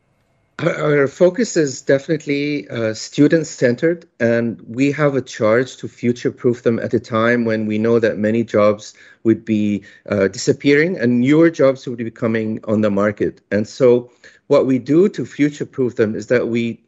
[0.61, 6.63] Our focus is definitely uh, student centered, and we have a charge to future proof
[6.63, 11.21] them at a time when we know that many jobs would be uh, disappearing and
[11.21, 13.41] newer jobs would be coming on the market.
[13.51, 14.13] And so,
[14.47, 16.81] what we do to future proof them is that we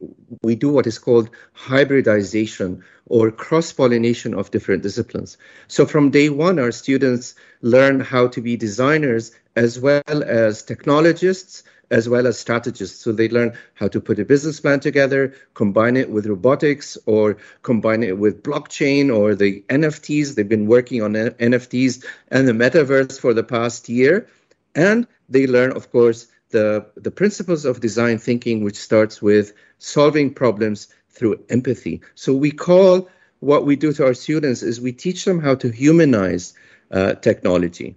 [0.43, 5.39] we do what is called hybridization or cross pollination of different disciplines.
[5.67, 11.63] So from day one, our students learn how to be designers as well as technologists
[11.91, 13.01] as well as strategists.
[13.01, 17.37] So they learn how to put a business plan together, combine it with robotics, or
[17.63, 20.35] combine it with blockchain or the NFTs.
[20.35, 24.27] They've been working on NFTs and the metaverse for the past year.
[24.75, 30.33] And they learn, of course, the, the principles of design thinking, which starts with solving
[30.33, 32.03] problems through empathy.
[32.15, 33.09] So we call
[33.41, 36.55] what we do to our students is we teach them how to humanize
[36.91, 37.97] uh, technology.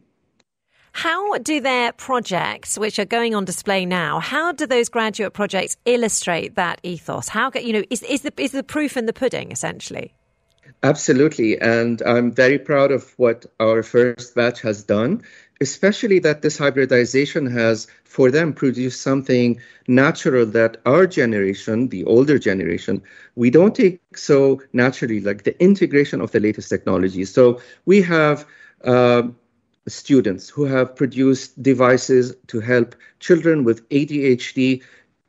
[0.91, 5.77] How do their projects, which are going on display now, how do those graduate projects
[5.85, 7.29] illustrate that ethos?
[7.29, 10.13] How you know is is the is the proof in the pudding essentially?
[10.81, 15.21] Absolutely, and I'm very proud of what our first batch has done,
[15.59, 22.39] especially that this hybridization has for them produced something natural that our generation, the older
[22.39, 23.01] generation,
[23.35, 27.25] we don't take so naturally, like the integration of the latest technology.
[27.25, 28.45] So we have.
[28.83, 29.23] Uh,
[29.89, 34.81] students who have produced devices to help children with ADHD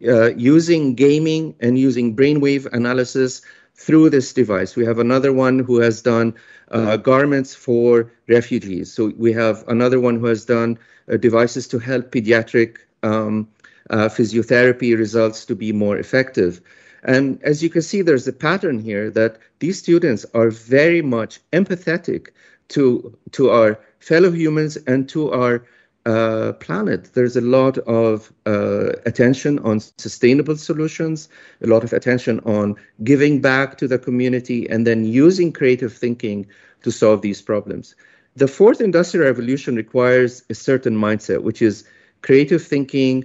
[0.07, 3.43] uh, using gaming and using brainwave analysis
[3.75, 4.77] through this device.
[4.77, 6.35] We have another one who has done
[6.71, 8.93] uh, garments for refugees.
[8.93, 10.79] So we have another one who has done
[11.11, 13.49] uh, devices to help pediatric um,
[13.89, 16.61] uh, physiotherapy results to be more effective.
[17.03, 21.41] And as you can see, there's a pattern here that these students are very much
[21.53, 22.29] empathetic
[22.69, 25.65] to to our fellow humans and to our
[26.07, 27.11] uh, planet.
[27.13, 31.29] There's a lot of uh, attention on sustainable solutions,
[31.63, 36.47] a lot of attention on giving back to the community, and then using creative thinking
[36.83, 37.95] to solve these problems.
[38.37, 41.85] The fourth industrial revolution requires a certain mindset, which is
[42.23, 43.25] creative thinking,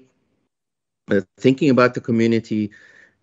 [1.09, 2.71] uh, thinking about the community,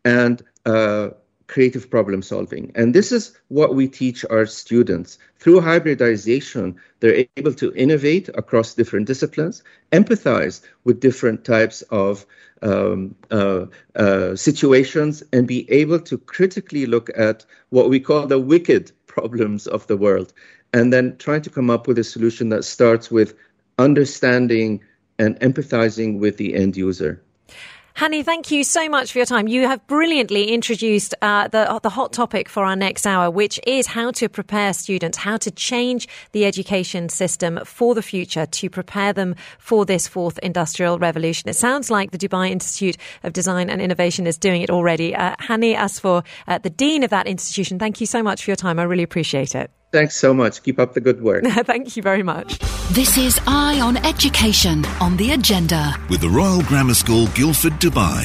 [0.04, 1.10] and uh,
[1.52, 2.72] creative problem solving.
[2.74, 5.18] And this is what we teach our students.
[5.38, 9.62] Through hybridization, they're able to innovate across different disciplines,
[9.92, 12.24] empathize with different types of
[12.62, 18.38] um, uh, uh, situations, and be able to critically look at what we call the
[18.38, 20.32] wicked problems of the world,
[20.72, 23.34] and then trying to come up with a solution that starts with
[23.78, 24.80] understanding
[25.18, 27.20] and empathizing with the end user.
[27.96, 29.46] Hani, thank you so much for your time.
[29.48, 33.86] You have brilliantly introduced uh, the the hot topic for our next hour, which is
[33.86, 39.12] how to prepare students, how to change the education system for the future to prepare
[39.12, 41.50] them for this fourth industrial revolution.
[41.50, 45.14] It sounds like the Dubai Institute of Design and Innovation is doing it already.
[45.14, 48.56] Uh, Hani Asfour, uh, the dean of that institution, thank you so much for your
[48.56, 48.78] time.
[48.78, 49.70] I really appreciate it.
[49.92, 50.62] Thanks so much.
[50.62, 51.44] Keep up the good work.
[51.72, 52.58] Thank you very much.
[52.92, 55.94] This is Eye on Education on the agenda.
[56.08, 58.24] With the Royal Grammar School, Guildford, Dubai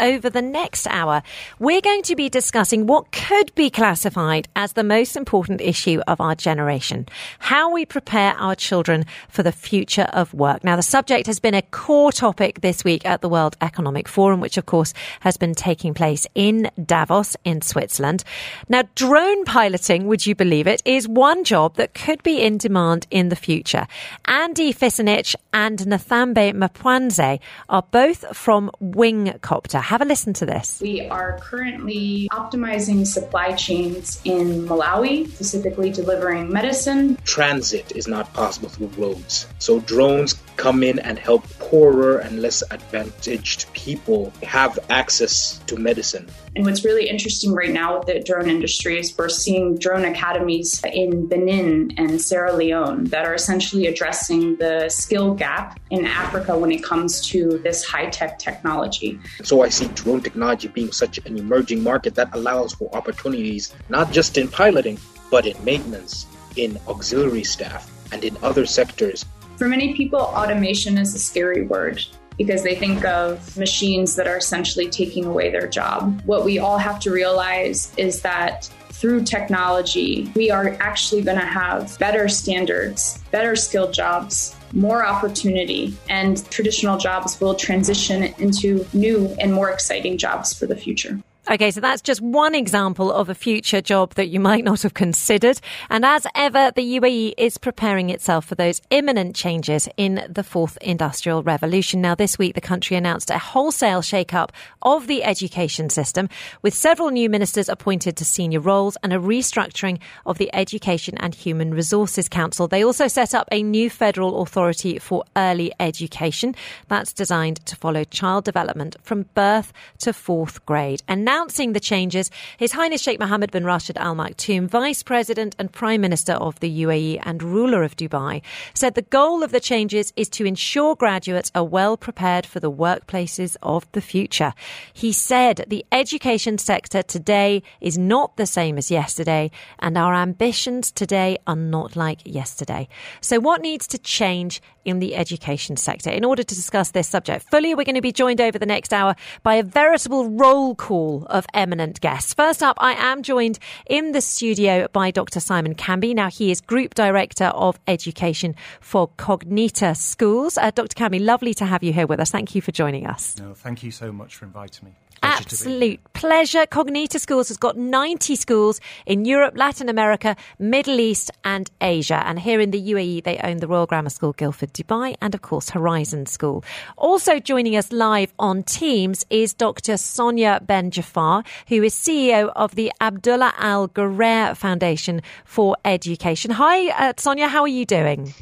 [0.00, 1.22] over the next hour,
[1.58, 6.20] we're going to be discussing what could be classified as the most important issue of
[6.20, 7.06] our generation
[7.38, 10.62] how we prepare our children for the future of work.
[10.64, 14.40] Now, the subject has been a core topic this week at the World Economic Forum,
[14.40, 18.24] which, of course, has been taking place in Davos in Switzerland.
[18.68, 23.06] Now, drone piloting, would you believe it, is one job that could be in demand
[23.10, 23.86] in the future.
[24.26, 29.80] Andy Fisenich and Nathambe Mapwanze are both from Wingcopter.
[29.90, 30.78] Have a listen to this.
[30.80, 37.16] We are currently optimizing supply chains in Malawi, specifically delivering medicine.
[37.24, 39.48] Transit is not possible through roads.
[39.58, 46.28] So drones come in and help poorer and less advantaged people have access to medicine.
[46.54, 50.82] And what's really interesting right now with the drone industry is we're seeing drone academies
[50.92, 56.70] in Benin and Sierra Leone that are essentially addressing the skill gap in Africa when
[56.70, 59.18] it comes to this high tech technology.
[59.42, 64.12] So I see drone technology being such an emerging market that allows for opportunities not
[64.12, 64.98] just in piloting,
[65.30, 69.24] but in maintenance, in auxiliary staff, and in other sectors.
[69.60, 72.02] For many people, automation is a scary word
[72.38, 76.22] because they think of machines that are essentially taking away their job.
[76.24, 81.44] What we all have to realize is that through technology, we are actually going to
[81.44, 89.26] have better standards, better skilled jobs, more opportunity, and traditional jobs will transition into new
[89.38, 91.20] and more exciting jobs for the future.
[91.50, 94.94] Okay, so that's just one example of a future job that you might not have
[94.94, 95.60] considered.
[95.88, 100.78] And as ever, the UAE is preparing itself for those imminent changes in the fourth
[100.80, 102.00] industrial revolution.
[102.00, 106.28] Now, this week, the country announced a wholesale shake-up of the education system
[106.62, 111.34] with several new ministers appointed to senior roles and a restructuring of the Education and
[111.34, 112.68] Human Resources Council.
[112.68, 116.54] They also set up a new federal authority for early education
[116.86, 121.02] that's designed to follow child development from birth to fourth grade.
[121.08, 125.72] And announcing the changes, His Highness Sheikh Mohammed bin Rashid Al Maktoum, Vice President and
[125.72, 128.42] Prime Minister of the UAE and ruler of Dubai,
[128.74, 132.70] said the goal of the changes is to ensure graduates are well prepared for the
[132.70, 134.52] workplaces of the future.
[134.92, 140.92] He said the education sector today is not the same as yesterday, and our ambitions
[140.92, 142.86] today are not like yesterday.
[143.22, 146.10] So, what needs to change in the education sector?
[146.10, 148.92] In order to discuss this subject fully, we're going to be joined over the next
[148.92, 152.34] hour by a veritable roll call of eminent guests.
[152.34, 155.40] First up, I am joined in the studio by Dr.
[155.40, 156.14] Simon Camby.
[156.14, 160.58] Now, he is Group Director of Education for Cognita Schools.
[160.58, 160.94] Uh, Dr.
[160.94, 162.30] Camby, lovely to have you here with us.
[162.30, 163.38] Thank you for joining us.
[163.38, 164.94] No, thank you so much for inviting me.
[165.40, 166.66] Absolute pleasure.
[166.66, 172.22] Cognita Schools has got 90 schools in Europe, Latin America, Middle East, and Asia.
[172.26, 175.40] And here in the UAE, they own the Royal Grammar School, Guildford, Dubai, and of
[175.40, 176.62] course, Horizon School.
[176.98, 179.96] Also joining us live on Teams is Dr.
[179.96, 186.50] Sonia Ben Jafar, who is CEO of the Abdullah Al Ghurair Foundation for Education.
[186.50, 188.34] Hi, uh, Sonia, how are you doing?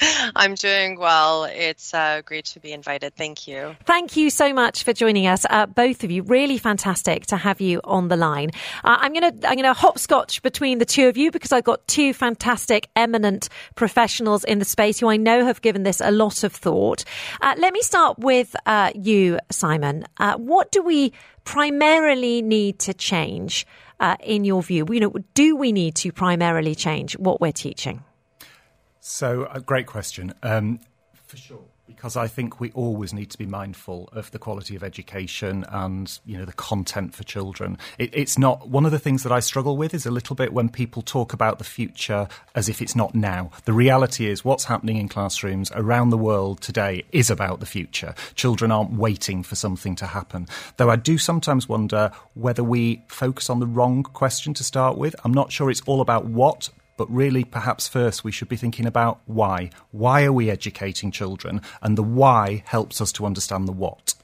[0.36, 1.44] I'm doing well.
[1.44, 3.14] It's uh, great to be invited.
[3.14, 3.76] Thank you.
[3.84, 6.22] Thank you so much for joining us, uh, both of you.
[6.22, 8.50] Really fantastic to have you on the line.
[8.82, 12.12] Uh, I'm gonna I'm gonna hopscotch between the two of you because I've got two
[12.12, 16.52] fantastic, eminent professionals in the space who I know have given this a lot of
[16.52, 17.04] thought.
[17.40, 20.06] Uh, let me start with uh, you, Simon.
[20.18, 21.12] Uh, what do we
[21.44, 23.66] primarily need to change
[24.20, 24.86] in your view?
[24.90, 28.02] You know, do we need to primarily change what we're teaching?
[29.06, 30.32] So, a great question.
[30.42, 30.80] Um,
[31.26, 34.82] for sure because I think we always need to be mindful of the quality of
[34.82, 37.76] education and you know the content for children.
[37.98, 40.54] It, it's not one of the things that I struggle with is a little bit
[40.54, 43.50] when people talk about the future as if it's not now.
[43.66, 48.14] The reality is what's happening in classrooms around the world today is about the future.
[48.34, 50.48] Children aren't waiting for something to happen.
[50.78, 55.14] Though I do sometimes wonder whether we focus on the wrong question to start with.
[55.22, 58.86] I'm not sure it's all about what but really, perhaps first we should be thinking
[58.86, 59.70] about why.
[59.90, 61.60] Why are we educating children?
[61.82, 64.14] And the why helps us to understand the what.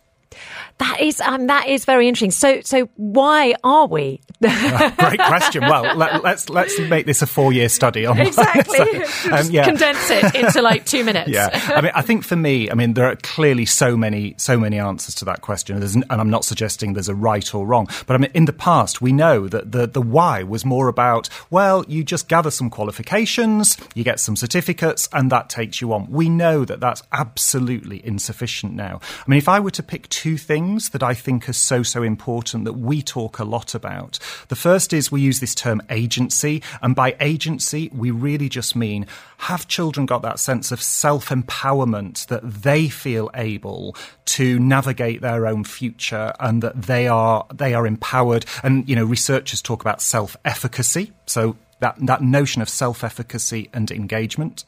[0.78, 2.30] That is um, that is very interesting.
[2.30, 4.20] So so why are we?
[4.40, 5.60] great question.
[5.62, 9.04] Well, let, us let's, let's make this a four year study on exactly.
[9.04, 9.64] so, um, yeah.
[9.64, 11.28] Condense it into like two minutes.
[11.30, 14.56] yeah, I mean, I think for me, I mean, there are clearly so many so
[14.56, 17.88] many answers to that question, and I'm not suggesting there's a right or wrong.
[18.06, 21.28] But I mean, in the past, we know that the the why was more about
[21.50, 26.10] well, you just gather some qualifications, you get some certificates, and that takes you on.
[26.10, 29.00] We know that that's absolutely insufficient now.
[29.02, 32.02] I mean, if I were to pick two things that I think are so, so
[32.02, 34.18] important that we talk a lot about.
[34.48, 39.06] The first is we use this term agency, and by agency, we really just mean
[39.38, 43.96] have children got that sense of self empowerment that they feel able
[44.26, 49.04] to navigate their own future and that they are they are empowered and you know
[49.04, 54.64] researchers talk about self efficacy so that, that notion of self efficacy and engagement.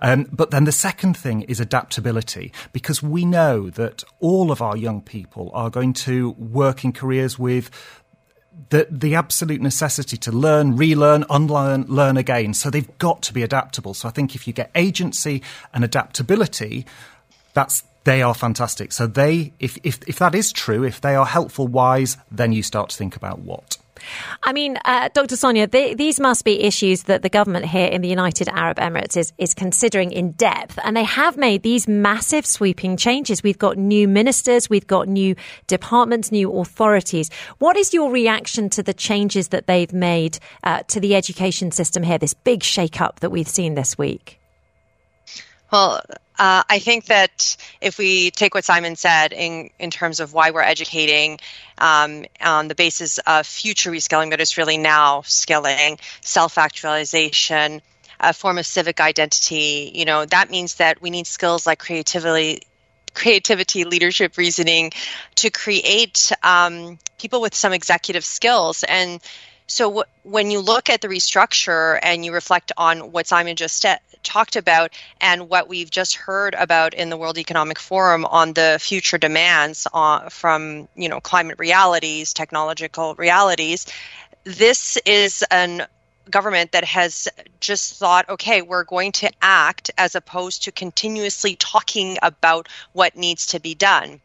[0.00, 4.76] Um, but then the second thing is adaptability, because we know that all of our
[4.76, 7.70] young people are going to work in careers with
[8.70, 12.54] the the absolute necessity to learn, relearn, unlearn, learn again.
[12.54, 13.94] So they've got to be adaptable.
[13.94, 15.42] So I think if you get agency
[15.72, 16.86] and adaptability,
[17.54, 18.92] that's they are fantastic.
[18.92, 22.62] So they, if if if that is true, if they are helpful, wise, then you
[22.62, 23.78] start to think about what.
[24.42, 25.36] I mean, uh, Dr.
[25.36, 29.32] Sonia, these must be issues that the government here in the United Arab Emirates is,
[29.38, 30.78] is considering in depth.
[30.84, 33.42] And they have made these massive sweeping changes.
[33.42, 35.34] We've got new ministers, we've got new
[35.66, 37.30] departments, new authorities.
[37.58, 42.02] What is your reaction to the changes that they've made uh, to the education system
[42.02, 44.38] here, this big shake up that we've seen this week?
[45.72, 46.02] Well,
[46.42, 50.50] uh, I think that if we take what Simon said in, in terms of why
[50.50, 51.38] we're educating
[51.78, 57.80] um, on the basis of future reskilling, but it's really now skilling, self actualization,
[58.18, 62.62] a form of civic identity, you know, that means that we need skills like creativity,
[63.14, 64.90] creativity, leadership, reasoning
[65.36, 68.82] to create um, people with some executive skills.
[68.82, 69.20] And
[69.66, 74.00] so when you look at the restructure and you reflect on what Simon just st-
[74.22, 78.78] talked about and what we've just heard about in the World Economic Forum on the
[78.80, 83.86] future demands uh, from you know climate realities, technological realities,
[84.44, 85.86] this is an
[86.30, 87.28] government that has
[87.60, 93.48] just thought, okay, we're going to act as opposed to continuously talking about what needs
[93.48, 94.20] to be done.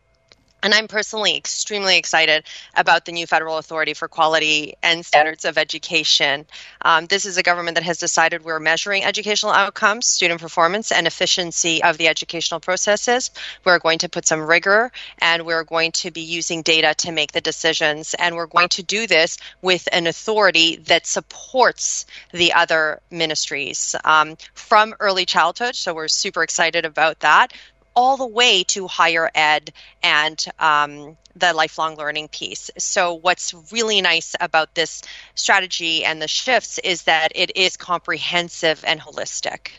[0.63, 2.43] And I'm personally extremely excited
[2.75, 6.47] about the new Federal Authority for Quality and Standards of Education.
[6.81, 11.05] Um, this is a government that has decided we're measuring educational outcomes, student performance, and
[11.05, 13.29] efficiency of the educational processes.
[13.65, 17.33] We're going to put some rigor and we're going to be using data to make
[17.33, 18.15] the decisions.
[18.17, 24.37] And we're going to do this with an authority that supports the other ministries um,
[24.55, 25.75] from early childhood.
[25.75, 27.53] So we're super excited about that
[27.97, 29.73] all the way to higher ed
[30.03, 32.69] and um, the lifelong learning piece.
[32.77, 35.01] So, what's really nice about this
[35.33, 39.71] strategy and the shifts is that it is comprehensive and holistic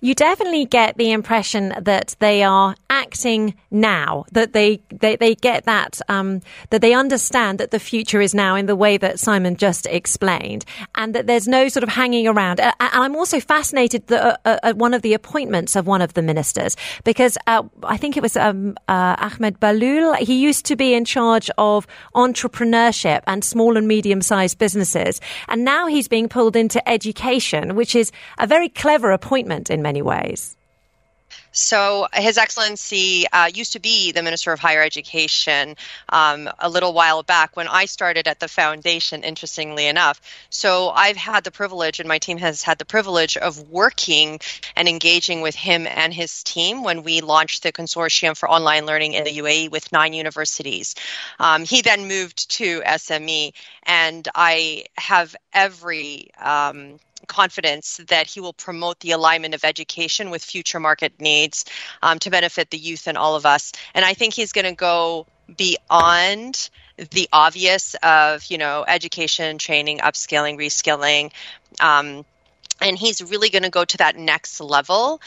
[0.00, 5.64] you definitely get the impression that they are acting now, that they, they, they get
[5.64, 6.40] that, um,
[6.70, 10.64] that they understand that the future is now in the way that Simon just explained,
[10.94, 12.60] and that there's no sort of hanging around.
[12.60, 16.22] And I'm also fascinated uh, uh, at one of the appointments of one of the
[16.22, 20.16] ministers, because uh, I think it was um, uh, Ahmed Belhoul.
[20.18, 25.64] He used to be in charge of entrepreneurship and small and medium sized businesses, and
[25.64, 30.56] now he's being pulled into education, which is a very clever appointment in many ways.
[31.52, 35.76] So, His Excellency uh, used to be the Minister of Higher Education
[36.10, 40.20] um, a little while back when I started at the foundation, interestingly enough.
[40.50, 44.38] So, I've had the privilege, and my team has had the privilege of working
[44.76, 49.14] and engaging with him and his team when we launched the Consortium for Online Learning
[49.14, 50.94] in the UAE with nine universities.
[51.40, 53.52] Um, he then moved to SME,
[53.84, 60.42] and I have every um, confidence that he will promote the alignment of education with
[60.42, 61.64] future market needs
[62.02, 63.72] um, to benefit the youth and all of us.
[63.94, 66.70] And I think he's going to go beyond
[67.10, 71.32] the obvious of you know education, training, upskilling, reskilling.
[71.80, 72.24] Um,
[72.80, 75.20] and he's really going to go to that next level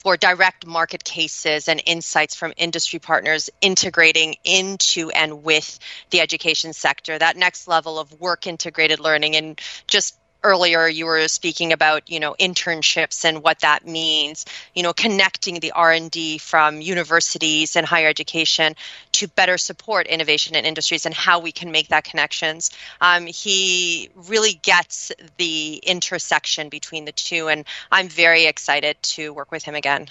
[0.00, 5.78] for direct market cases and insights from industry partners integrating into and with
[6.10, 11.26] the education sector that next level of work integrated learning and just earlier you were
[11.28, 16.80] speaking about you know internships and what that means you know connecting the r&d from
[16.80, 18.74] universities and higher education
[19.12, 22.70] to better support innovation in industries and how we can make that connections.
[23.00, 29.50] Um, he really gets the intersection between the two and i'm very excited to work
[29.50, 30.06] with him again.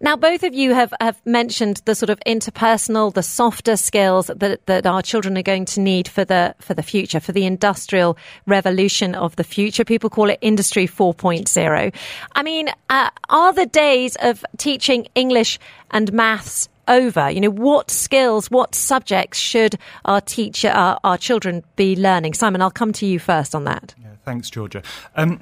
[0.00, 4.66] Now both of you have, have mentioned the sort of interpersonal the softer skills that,
[4.66, 8.16] that our children are going to need for the for the future for the industrial
[8.46, 9.84] revolution of the future future.
[9.84, 11.94] People call it Industry 4.0.
[12.32, 15.58] I mean, uh, are the days of teaching English
[15.90, 17.30] and maths over?
[17.30, 22.32] You know, what skills, what subjects should our teacher, our, our children be learning?
[22.32, 23.94] Simon, I'll come to you first on that.
[24.00, 24.82] Yeah, thanks, Georgia.
[25.14, 25.40] Um,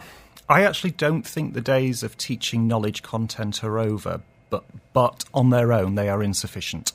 [0.48, 5.50] I actually don't think the days of teaching knowledge content are over, but but on
[5.50, 6.90] their own they are insufficient.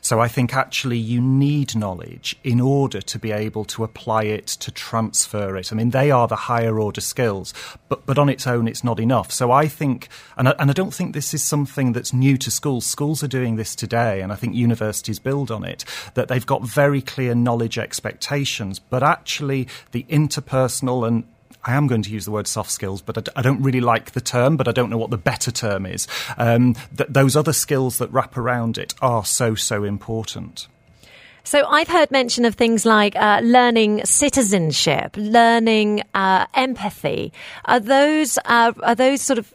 [0.00, 4.46] So I think actually you need knowledge in order to be able to apply it,
[4.46, 5.72] to transfer it.
[5.72, 7.52] I mean, they are the higher order skills,
[7.88, 9.32] but, but on its own, it's not enough.
[9.32, 12.50] So I think, and I, and I don't think this is something that's new to
[12.50, 12.86] schools.
[12.86, 16.62] Schools are doing this today, and I think universities build on it, that they've got
[16.62, 21.24] very clear knowledge expectations, but actually the interpersonal and
[21.64, 24.20] I am going to use the word soft skills, but I, don't really like the
[24.20, 26.06] term, but I don't know what the better term is.
[26.36, 30.68] Um, those other skills that wrap around it are so, so important.
[31.48, 37.32] So I've heard mention of things like uh, learning citizenship, learning uh, empathy.
[37.64, 39.54] Are those uh, are those sort of?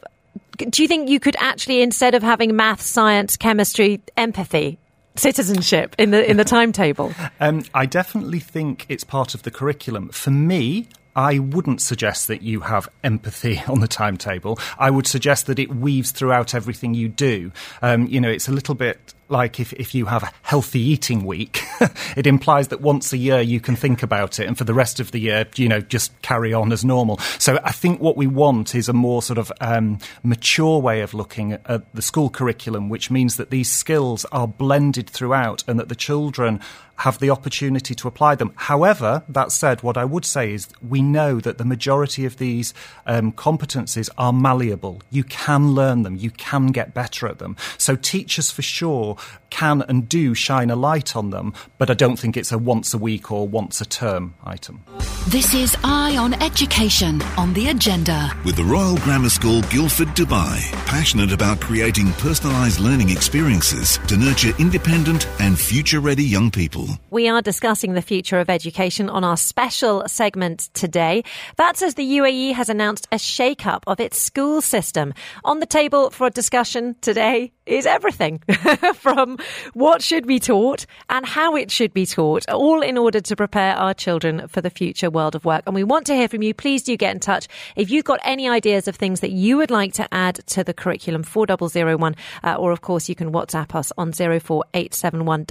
[0.56, 4.78] Do you think you could actually, instead of having math, science, chemistry, empathy,
[5.14, 7.12] citizenship in the in the timetable?
[7.38, 10.08] Um, I definitely think it's part of the curriculum.
[10.08, 14.58] For me, I wouldn't suggest that you have empathy on the timetable.
[14.78, 17.52] I would suggest that it weaves throughout everything you do.
[17.82, 21.24] Um, you know, it's a little bit like if, if you have a healthy eating
[21.24, 21.62] week,
[22.16, 25.00] it implies that once a year you can think about it, and for the rest
[25.00, 27.18] of the year, you know, just carry on as normal.
[27.38, 31.14] So I think what we want is a more sort of um, mature way of
[31.14, 35.88] looking at the school curriculum, which means that these skills are blended throughout and that
[35.88, 36.60] the children
[36.96, 38.52] have the opportunity to apply them.
[38.56, 42.72] However, that said, what I would say is we know that the majority of these
[43.06, 45.02] um, competencies are malleable.
[45.10, 47.56] You can learn them, you can get better at them.
[47.78, 49.16] So teachers for sure
[49.50, 52.92] can and do shine a light on them, but I don't think it's a once
[52.92, 54.82] a week or once a term item.
[55.28, 58.30] This is Eye on Education on the agenda.
[58.44, 64.52] With the Royal Grammar School Guildford, Dubai, passionate about creating personalised learning experiences to nurture
[64.58, 66.83] independent and future ready young people.
[67.10, 71.24] We are discussing the future of education on our special segment today.
[71.56, 75.14] That's as the UAE has announced a shake up of its school system.
[75.44, 78.40] On the table for a discussion today is everything
[78.94, 79.38] from
[79.72, 83.74] what should be taught and how it should be taught, all in order to prepare
[83.74, 85.62] our children for the future world of work.
[85.66, 86.52] And we want to hear from you.
[86.52, 89.70] Please do get in touch if you've got any ideas of things that you would
[89.70, 93.92] like to add to the curriculum 4001, uh, or of course you can WhatsApp us
[93.96, 95.44] on 04871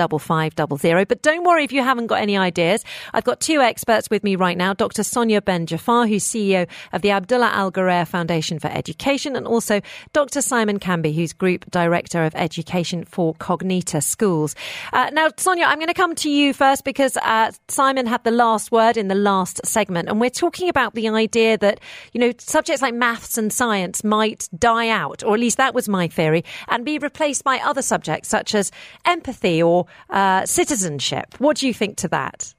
[1.07, 2.83] But don't worry if you haven't got any ideas.
[3.13, 5.03] I've got two experts with me right now, Dr.
[5.03, 9.81] Sonia Ben Jafar, who's CEO of the Abdullah Al Ghurair Foundation for Education, and also
[10.13, 10.41] Dr.
[10.41, 14.55] Simon Camby, who's Group Director of Education for Cognita Schools.
[14.91, 18.31] Uh, now, Sonia, I'm going to come to you first because uh, Simon had the
[18.31, 21.79] last word in the last segment, and we're talking about the idea that,
[22.11, 25.87] you know, subjects like maths and science might die out, or at least that was
[25.87, 28.71] my theory, and be replaced by other subjects such as
[29.05, 31.35] empathy or uh, citizenship.
[31.39, 32.53] What do you think to that?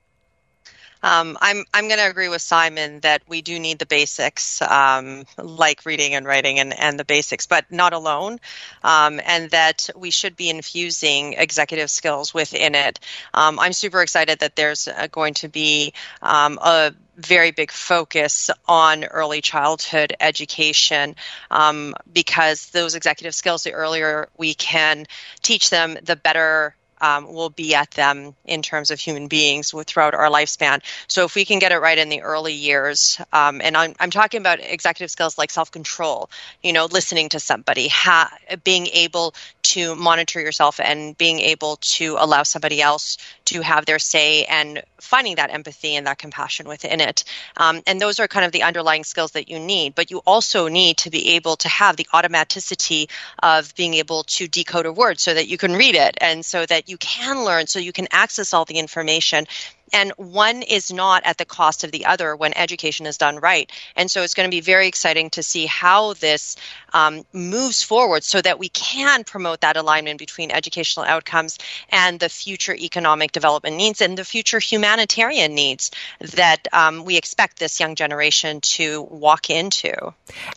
[1.04, 5.24] Um, I'm I'm going to agree with Simon that we do need the basics, um,
[5.36, 8.40] like reading and writing and, and the basics, but not alone,
[8.82, 13.00] um, and that we should be infusing executive skills within it.
[13.34, 15.92] Um, I'm super excited that there's uh, going to be
[16.22, 21.16] um, a very big focus on early childhood education
[21.50, 25.04] um, because those executive skills, the earlier we can
[25.42, 26.74] teach them, the better
[27.04, 30.80] um, will be at them in terms of human beings throughout our lifespan.
[31.06, 34.10] So if we can get it right in the early years, um, and I'm, I'm
[34.10, 36.30] talking about executive skills like self control,
[36.62, 38.32] you know, listening to somebody, ha-
[38.64, 39.34] being able
[39.74, 44.82] to monitor yourself and being able to allow somebody else to have their say and
[45.00, 47.24] finding that empathy and that compassion within it.
[47.56, 49.94] Um, and those are kind of the underlying skills that you need.
[49.94, 53.10] But you also need to be able to have the automaticity
[53.42, 56.64] of being able to decode a word so that you can read it and so
[56.66, 59.46] that you can learn, so you can access all the information
[59.94, 63.70] and one is not at the cost of the other when education is done right.
[63.94, 66.56] And so it's going to be very exciting to see how this
[66.92, 71.58] um, moves forward so that we can promote that alignment between educational outcomes
[71.90, 77.60] and the future economic development needs and the future humanitarian needs that um, we expect
[77.60, 79.94] this young generation to walk into.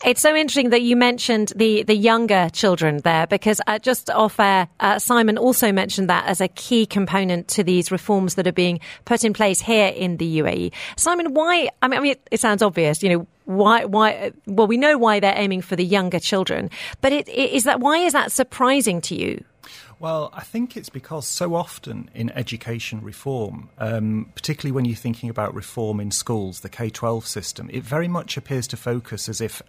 [0.04, 4.40] It's so interesting that you mentioned the, the younger children there because uh, just off
[4.40, 8.52] air, uh, Simon also mentioned that as a key component to these reforms that are
[8.52, 10.74] being put in place here in the UAE.
[10.96, 11.70] Simon, why?
[11.82, 13.28] I mean, I mean, it, it sounds obvious, you know.
[13.46, 13.86] Why?
[13.86, 14.32] Why?
[14.46, 16.70] Well, we know why they're aiming for the younger children,
[17.02, 19.44] but it, it, is that why is that surprising to you?
[20.00, 25.30] Well, I think it's because so often in education reform, um, particularly when you're thinking
[25.30, 29.42] about reform in schools, the K 12 system, it very much appears to focus as
[29.42, 29.64] if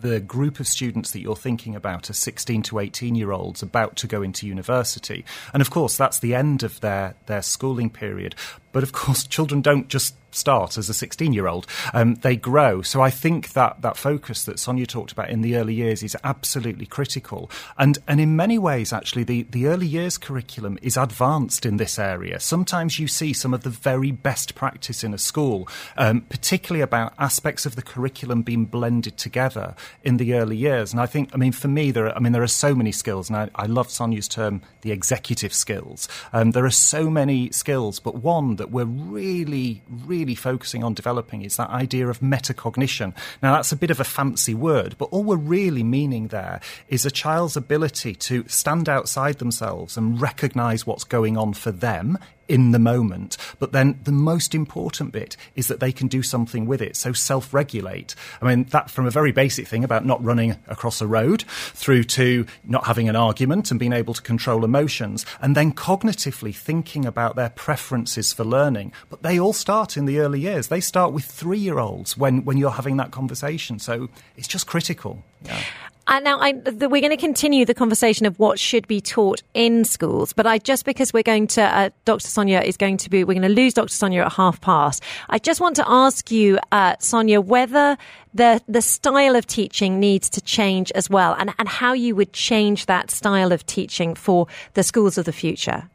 [0.00, 3.96] the group of students that you're thinking about are 16 to 18 year olds about
[3.96, 5.24] to go into university.
[5.52, 8.34] And of course, that's the end of their, their schooling period.
[8.72, 11.66] But of course, children don't just start as a 16 year old.
[11.94, 12.82] Um, they grow.
[12.82, 16.16] So I think that that focus that Sonia talked about in the early years is
[16.22, 17.50] absolutely critical.
[17.78, 21.98] And, and in many ways, actually, the, the early years curriculum is advanced in this
[21.98, 22.38] area.
[22.40, 27.14] Sometimes you see some of the very best practice in a school, um, particularly about
[27.18, 29.74] aspects of the curriculum being blended together
[30.04, 30.92] in the early years.
[30.92, 32.92] And I think, I mean, for me, there are, I mean, there are so many
[32.92, 36.08] skills, and I, I love Sonia's term, the executive skills.
[36.32, 40.94] Um, there are so many skills, but one that that we're really, really focusing on
[40.94, 43.14] developing is that idea of metacognition.
[43.42, 47.06] Now, that's a bit of a fancy word, but all we're really meaning there is
[47.06, 52.18] a child's ability to stand outside themselves and recognize what's going on for them
[52.48, 53.36] in the moment.
[53.58, 56.96] But then the most important bit is that they can do something with it.
[56.96, 58.14] So self regulate.
[58.40, 62.04] I mean, that from a very basic thing about not running across a road through
[62.04, 67.04] to not having an argument and being able to control emotions and then cognitively thinking
[67.04, 68.92] about their preferences for learning.
[69.10, 70.68] But they all start in the early years.
[70.68, 73.78] They start with three year olds when, when you're having that conversation.
[73.78, 75.24] So it's just critical.
[75.44, 75.62] Yeah.
[76.08, 79.42] Uh, now, I, the, we're going to continue the conversation of what should be taught
[79.54, 82.28] in schools, but I just because we're going to, uh, Dr.
[82.28, 83.92] Sonia is going to be, we're going to lose Dr.
[83.92, 85.02] Sonia at half past.
[85.28, 87.98] I just want to ask you, uh, Sonia, whether
[88.34, 92.32] the the style of teaching needs to change as well, and and how you would
[92.32, 95.88] change that style of teaching for the schools of the future.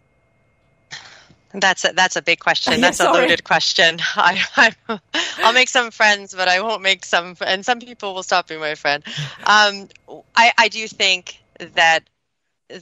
[1.53, 2.79] That's a, that's a big question.
[2.81, 3.99] That's a loaded question.
[4.15, 4.73] I,
[5.39, 8.59] will make some friends, but I won't make some, and some people will stop being
[8.59, 9.03] my friend.
[9.43, 9.89] Um,
[10.35, 11.41] I, I do think
[11.73, 12.01] that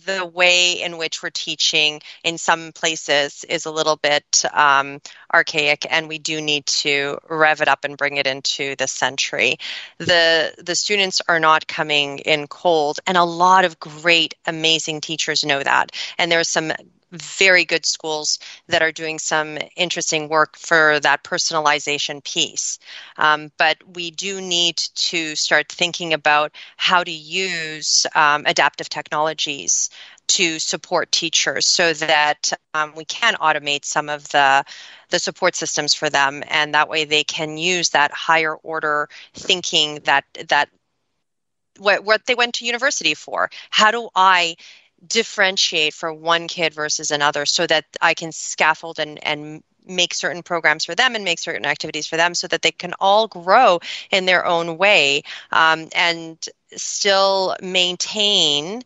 [0.06, 5.00] the way in which we're teaching in some places is a little bit um,
[5.34, 9.58] archaic, and we do need to rev it up and bring it into the century.
[9.98, 15.44] the The students are not coming in cold, and a lot of great, amazing teachers
[15.44, 15.92] know that.
[16.18, 16.72] And there's some
[17.12, 22.80] very good schools that are doing some interesting work for that personalization piece.
[23.18, 29.90] Um, but we do need to start thinking about how to use um, adaptive technologies
[30.30, 34.64] to support teachers so that um, we can automate some of the
[35.10, 39.96] the support systems for them and that way they can use that higher order thinking
[40.04, 40.70] that that
[41.80, 44.56] what, what they went to university for how do i
[45.06, 50.44] differentiate for one kid versus another so that I can scaffold and, and make certain
[50.44, 53.80] programs for them and make certain activities for them so that they can all grow
[54.12, 56.38] in their own way um, and
[56.76, 58.84] still maintain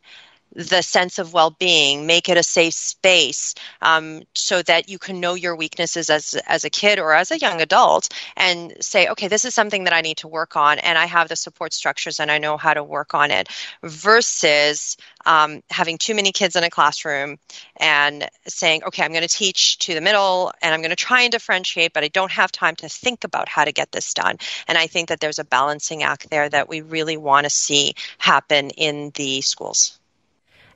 [0.56, 5.34] the sense of well-being make it a safe space um, so that you can know
[5.34, 9.46] your weaknesses as as a kid or as a young adult and say okay this
[9.46, 12.32] is something that i need to work on and i have the support structures and
[12.32, 13.50] i know how to work on it
[13.84, 17.38] versus um, having too many kids in a classroom
[17.78, 21.22] and saying okay i'm going to teach to the middle and i'm going to try
[21.22, 24.38] and differentiate but i don't have time to think about how to get this done.
[24.68, 27.96] And i think that there's a balancing act there that we really want to see
[28.18, 30.00] happen in the schools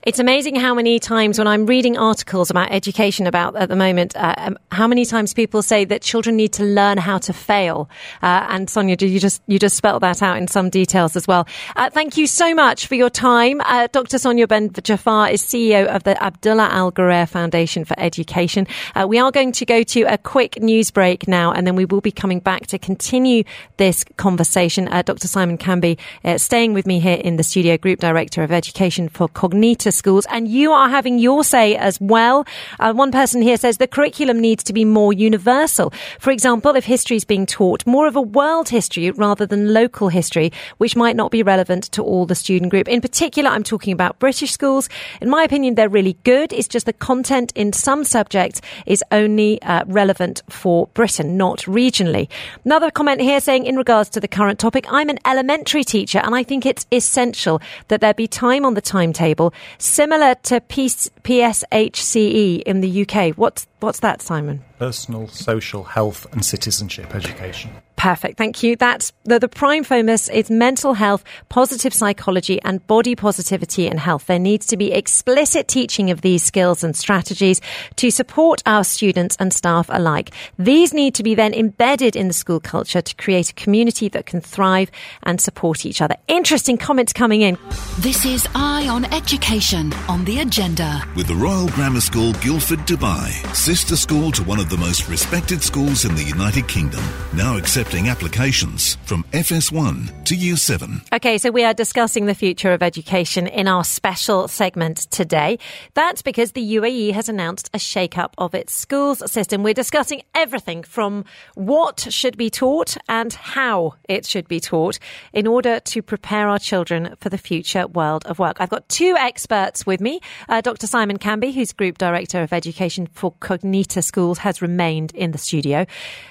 [0.07, 4.15] it's amazing how many times when I'm reading articles about education about at the moment,
[4.15, 7.89] uh, um, how many times people say that children need to learn how to fail.
[8.23, 11.27] Uh, and Sonia, do you just you just spelled that out in some details as
[11.27, 11.45] well.
[11.75, 13.59] Uh, thank you so much for your time.
[13.65, 14.17] Uh, Dr.
[14.17, 18.65] Sonia Ben Jafar is CEO of the Abdullah Al Ghurair Foundation for Education.
[18.95, 21.83] Uh, we are going to go to a quick news break now, and then we
[21.83, 23.43] will be coming back to continue
[23.75, 24.87] this conversation.
[24.87, 25.27] Uh, Dr.
[25.27, 25.99] Simon Camby,
[26.39, 30.47] staying with me here in the studio, Group Director of Education for Cognita schools, and
[30.47, 32.45] you are having your say as well.
[32.79, 35.91] Uh, one person here says the curriculum needs to be more universal.
[36.19, 40.09] For example, if history is being taught, more of a world history rather than local
[40.09, 42.87] history, which might not be relevant to all the student group.
[42.87, 44.89] In particular, I'm talking about British schools.
[45.21, 46.53] In my opinion, they're really good.
[46.53, 52.29] It's just the content in some subjects is only uh, relevant for Britain, not regionally.
[52.65, 56.35] Another comment here saying, in regards to the current topic, I'm an elementary teacher and
[56.35, 59.53] I think it's essential that there be time on the timetable
[59.87, 63.35] similar to PSHCE in the UK.
[63.35, 64.63] What's what's that, Simon?
[64.79, 67.71] Personal, social, health, and citizenship education.
[67.97, 68.37] Perfect.
[68.37, 68.75] Thank you.
[68.75, 74.27] That's the, the prime focus is mental health, positive psychology and body positivity and health.
[74.27, 77.59] There needs to be explicit teaching of these skills and strategies
[77.95, 80.31] to support our students and staff alike.
[80.59, 84.27] These need to be then embedded in the school culture to create a community that
[84.27, 84.91] can thrive
[85.23, 86.15] and support each other.
[86.27, 87.57] Interesting comments coming in.
[87.97, 91.03] This is Eye on Education on the agenda.
[91.15, 95.63] With the Royal Grammar School Guildford, Dubai, sister school to one of the most respected
[95.63, 101.07] schools in the United Kingdom, now accepting accepting applications from FS1 to U7.
[101.13, 105.57] Okay, so we are discussing the future of education in our special segment today.
[105.93, 109.63] That's because the UAE has announced a shake-up of its schools system.
[109.63, 111.23] We're discussing everything from
[111.55, 114.99] what should be taught and how it should be taught
[115.31, 118.57] in order to prepare our children for the future world of work.
[118.59, 120.19] I've got two experts with me.
[120.49, 120.87] Uh, Dr.
[120.87, 125.85] Simon Camby, who's Group Director of Education for Cognita Schools, has remained in the studio.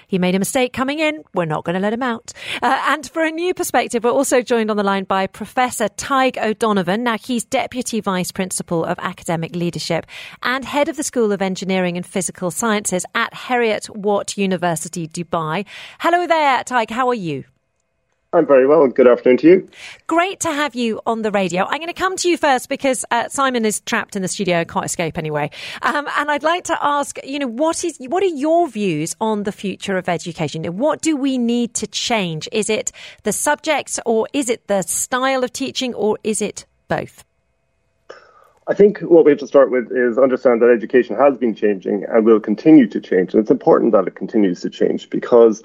[0.07, 1.25] He made a mistake coming in.
[1.35, 2.33] We're not going to let him out.
[2.63, 6.43] Uh, and for a new perspective, we're also joined on the line by Professor Tadhg
[6.43, 7.03] O'Donovan.
[7.03, 10.07] Now, he's Deputy Vice Principal of Academic Leadership
[10.43, 15.67] and Head of the School of Engineering and Physical Sciences at Heriot Watt University, Dubai.
[16.01, 16.91] Hello there, Tadhg.
[16.91, 17.45] How are you?
[18.33, 18.87] I'm very well.
[18.89, 19.69] Good afternoon to you.
[20.07, 21.65] Great to have you on the radio.
[21.65, 24.65] I'm going to come to you first because uh, Simon is trapped in the studio,
[24.65, 25.51] can't escape anyway.
[25.83, 29.45] Um, and I'd like to ask, you know, what is what are your views on
[29.45, 30.65] the future of education?
[30.77, 32.49] What do we need to change?
[32.53, 37.25] Is it the subjects, or is it the style of teaching, or is it both?
[38.69, 42.05] I think what we have to start with is understand that education has been changing
[42.09, 43.33] and will continue to change.
[43.33, 45.63] And it's important that it continues to change because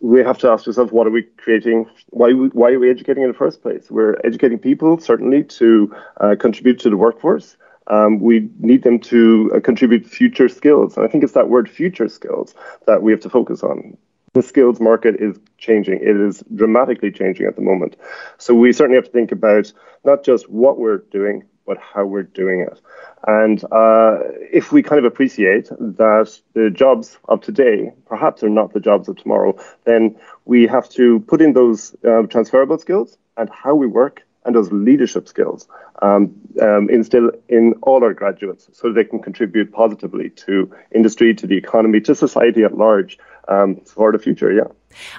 [0.00, 1.86] we have to ask ourselves, what are we creating?
[2.10, 3.90] Why, why are we educating in the first place?
[3.90, 7.56] We're educating people, certainly, to uh, contribute to the workforce.
[7.88, 10.96] Um, we need them to uh, contribute future skills.
[10.96, 12.54] And I think it's that word future skills
[12.86, 13.96] that we have to focus on.
[14.34, 16.00] The skills market is changing.
[16.00, 17.96] It is dramatically changing at the moment.
[18.36, 19.72] So we certainly have to think about
[20.04, 22.80] not just what we're doing, but how we're doing it.
[23.26, 28.72] And uh, if we kind of appreciate that the jobs of today perhaps are not
[28.72, 29.54] the jobs of tomorrow,
[29.84, 30.16] then
[30.46, 34.72] we have to put in those uh, transferable skills and how we work and those
[34.72, 35.68] leadership skills
[36.00, 41.46] um, um, instill in all our graduates so they can contribute positively to industry, to
[41.46, 44.52] the economy, to society at large um, for the future.
[44.52, 44.68] Yeah.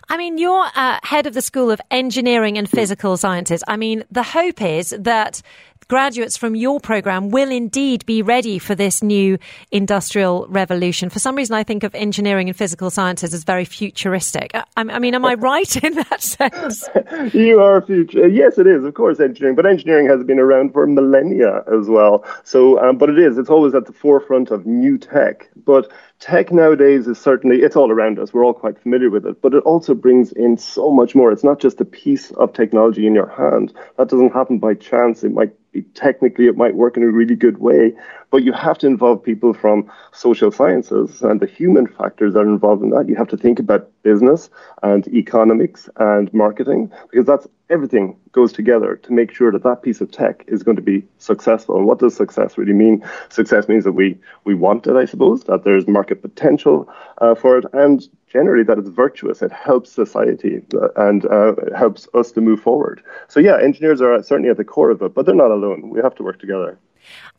[0.07, 3.63] I mean, you're uh, head of the School of Engineering and Physical Sciences.
[3.67, 5.41] I mean, the hope is that
[5.89, 9.39] graduates from your program will indeed be ready for this new
[9.71, 11.09] industrial revolution.
[11.09, 14.51] For some reason, I think of engineering and physical sciences as very futuristic.
[14.53, 16.87] I, I mean, am I right in that sense?
[17.33, 18.27] you are future.
[18.27, 19.55] Yes, it is, of course, engineering.
[19.55, 22.23] But engineering has been around for millennia as well.
[22.43, 23.39] So, um, but it is.
[23.39, 25.49] It's always at the forefront of new tech.
[25.65, 29.41] But tech nowadays is certainly it's all around us we're all quite familiar with it
[29.41, 33.07] but it also brings in so much more it's not just a piece of technology
[33.07, 35.53] in your hand that doesn't happen by chance it might
[35.93, 37.93] technically it might work in a really good way
[38.31, 42.49] but you have to involve people from social sciences and the human factors that are
[42.49, 44.49] involved in that you have to think about business
[44.83, 50.01] and economics and marketing because that's everything goes together to make sure that that piece
[50.01, 51.77] of tech is going to be successful.
[51.77, 53.03] And what does success really mean?
[53.29, 56.89] Success means that we we want it, I suppose, that there's market potential
[57.19, 59.41] uh, for it, and generally that it's virtuous.
[59.41, 63.01] It helps society uh, and uh, helps us to move forward.
[63.27, 65.89] So yeah, engineers are certainly at the core of it, but they're not alone.
[65.89, 66.77] We have to work together.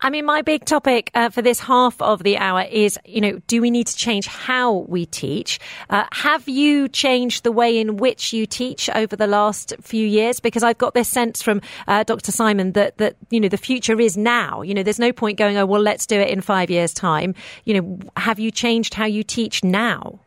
[0.00, 3.40] I mean, my big topic uh, for this half of the hour is, you know,
[3.46, 5.60] do we need to change how we teach?
[5.90, 10.40] Uh, have you changed the way in which you teach over the last few years?
[10.40, 12.32] Because I've got this sense from uh, Dr.
[12.32, 14.62] Simon that that you know the future is now.
[14.62, 17.34] You know, there's no point going, oh well, let's do it in five years' time.
[17.64, 20.20] You know, have you changed how you teach now?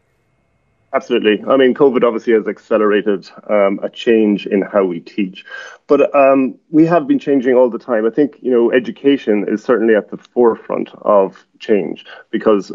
[0.94, 1.44] Absolutely.
[1.48, 5.44] I mean, COVID obviously has accelerated um, a change in how we teach,
[5.88, 8.06] but um, we have been changing all the time.
[8.06, 12.72] I think you know education is certainly at the forefront of change because.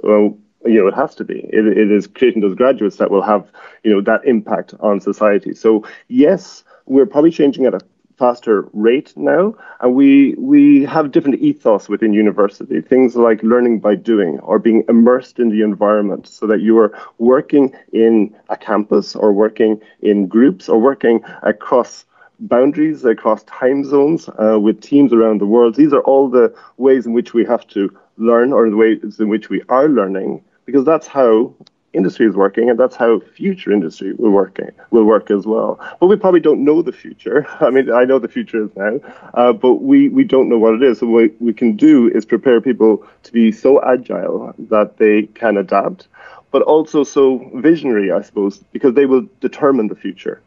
[0.67, 1.49] You know, it has to be.
[1.53, 3.49] It, it is creating those graduates that will have,
[3.85, 5.55] you know, that impact on society.
[5.55, 7.81] So yes, we're probably changing at a
[8.19, 12.81] faster rate now, and we we have different ethos within university.
[12.81, 16.93] Things like learning by doing or being immersed in the environment, so that you are
[17.19, 22.05] working in a campus or working in groups or working across
[22.41, 25.75] boundaries across time zones uh, with teams around the world.
[25.75, 29.29] These are all the ways in which we have to learn or the ways in
[29.29, 31.55] which we are learning because that's how
[31.93, 35.79] industry is working, and that's how future industry will working will work as well.
[36.01, 37.47] But we probably don't know the future.
[37.61, 39.01] I mean, I know the future is now,
[39.35, 40.99] uh, but we we don't know what it is.
[40.99, 45.57] So what we can do is prepare people to be so agile that they can
[45.57, 46.09] adapt,
[46.51, 50.41] but also so visionary, I suppose, because they will determine the future.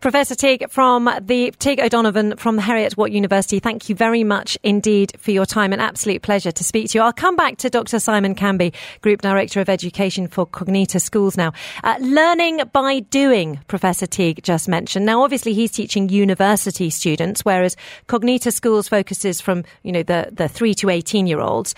[0.00, 5.12] Professor Tadhg from the Tadhg O'Donovan from Heriot Watt University, thank you very much indeed
[5.18, 5.72] for your time.
[5.72, 7.02] An absolute pleasure to speak to you.
[7.02, 7.98] I'll come back to Dr.
[7.98, 11.52] Simon Camby, Group Director of Education for Cognita Schools now.
[11.82, 15.06] Uh, learning by doing, Professor Tadhg just mentioned.
[15.06, 17.76] Now, obviously, he's teaching university students, whereas
[18.08, 21.74] Cognita Schools focuses from, you know, the, the 3 to 18 year olds.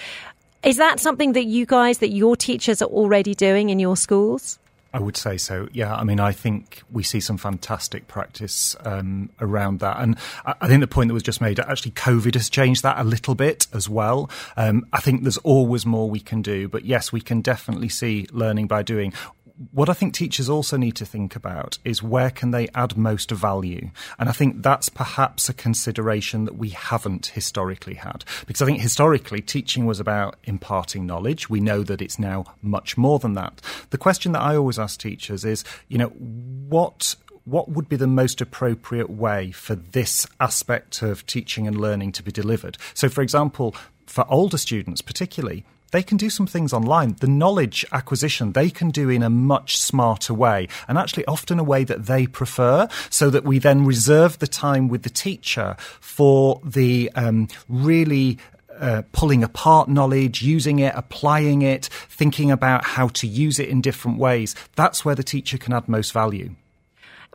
[0.62, 4.59] Is that something that you guys, that your teachers are already doing in your schools?
[4.97, 5.68] I would say so.
[5.74, 10.16] Yeah, I mean, I think we see some fantastic practice um, around that, and
[10.47, 13.34] I think the point that was just made actually COVID has changed that a little
[13.34, 14.30] bit as well.
[14.57, 18.26] Um, I think there's always more we can do, but yes, we can definitely see
[18.32, 19.12] learning by doing
[19.72, 23.30] what I think teachers also need to think about is where can they add most
[23.30, 23.90] value?
[24.18, 28.24] And I think that's perhaps a consideration that we haven't historically had.
[28.46, 31.48] Because I think historically teaching was about imparting knowledge.
[31.48, 33.62] We know that it's now much more than that.
[33.90, 38.09] The question that I always ask teachers is, you know, what what would be the
[38.09, 42.76] most appropriate way for this aspect of teaching and learning to be delivered?
[42.92, 43.74] So, for example,
[44.07, 45.64] for older students particularly,
[45.97, 47.16] they can do some things online.
[47.20, 51.64] The knowledge acquisition they can do in a much smarter way, and actually often a
[51.64, 56.61] way that they prefer, so that we then reserve the time with the teacher for
[56.62, 58.36] the um, really
[58.78, 63.80] uh, pulling apart knowledge, using it, applying it, thinking about how to use it in
[63.80, 64.55] different ways.
[64.74, 66.51] That's where the teacher can add most value.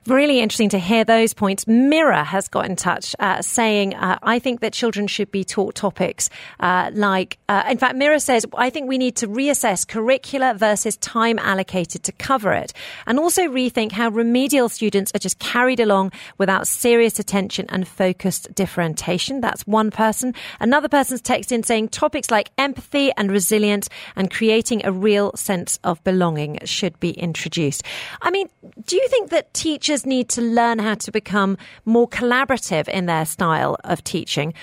[0.08, 1.68] Really interesting to hear those points.
[1.68, 5.76] Mirror has got in touch uh, saying, uh, I think that children should be taught
[5.76, 6.28] topics
[6.60, 10.98] uh, like, uh, in fact, Mirror says, I think we need to reassess curricula versus
[10.98, 12.74] time allocated to cover it.
[13.06, 18.56] And also rethink how remedial students are just carried along without serious attention and focused
[18.56, 19.40] differentiation.
[19.40, 20.34] That's one person.
[20.60, 25.78] Another person's text in saying topics like empathy and resilience and creating a real sense
[25.84, 27.84] of belonging should be introduced.
[28.24, 28.50] I mean,
[28.84, 33.08] do you think that teachers teachers need to learn how to become more collaborative in
[33.08, 34.54] their style of teaching?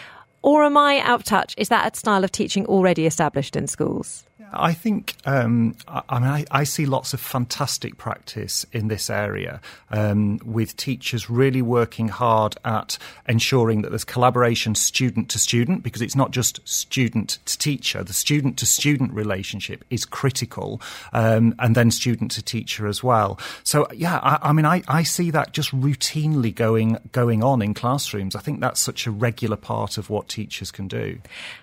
[0.40, 1.54] Or am I out of touch?
[1.58, 4.24] Is that a style of teaching already established in schools?
[4.52, 9.10] I think um, I, I, mean I, I, see lots of fantastic practice in this
[9.10, 15.82] area um, with teachers really working hard at ensuring that there's collaboration student to student
[15.82, 18.02] because it's not just student to teacher.
[18.02, 20.80] The student to student relationship is critical,
[21.12, 23.38] um, and then student to teacher as well.
[23.64, 27.74] So yeah, I, I mean I, I see that just routinely going going on in
[27.74, 28.34] classrooms.
[28.36, 31.18] I think that's such a regular part of what teachers can do.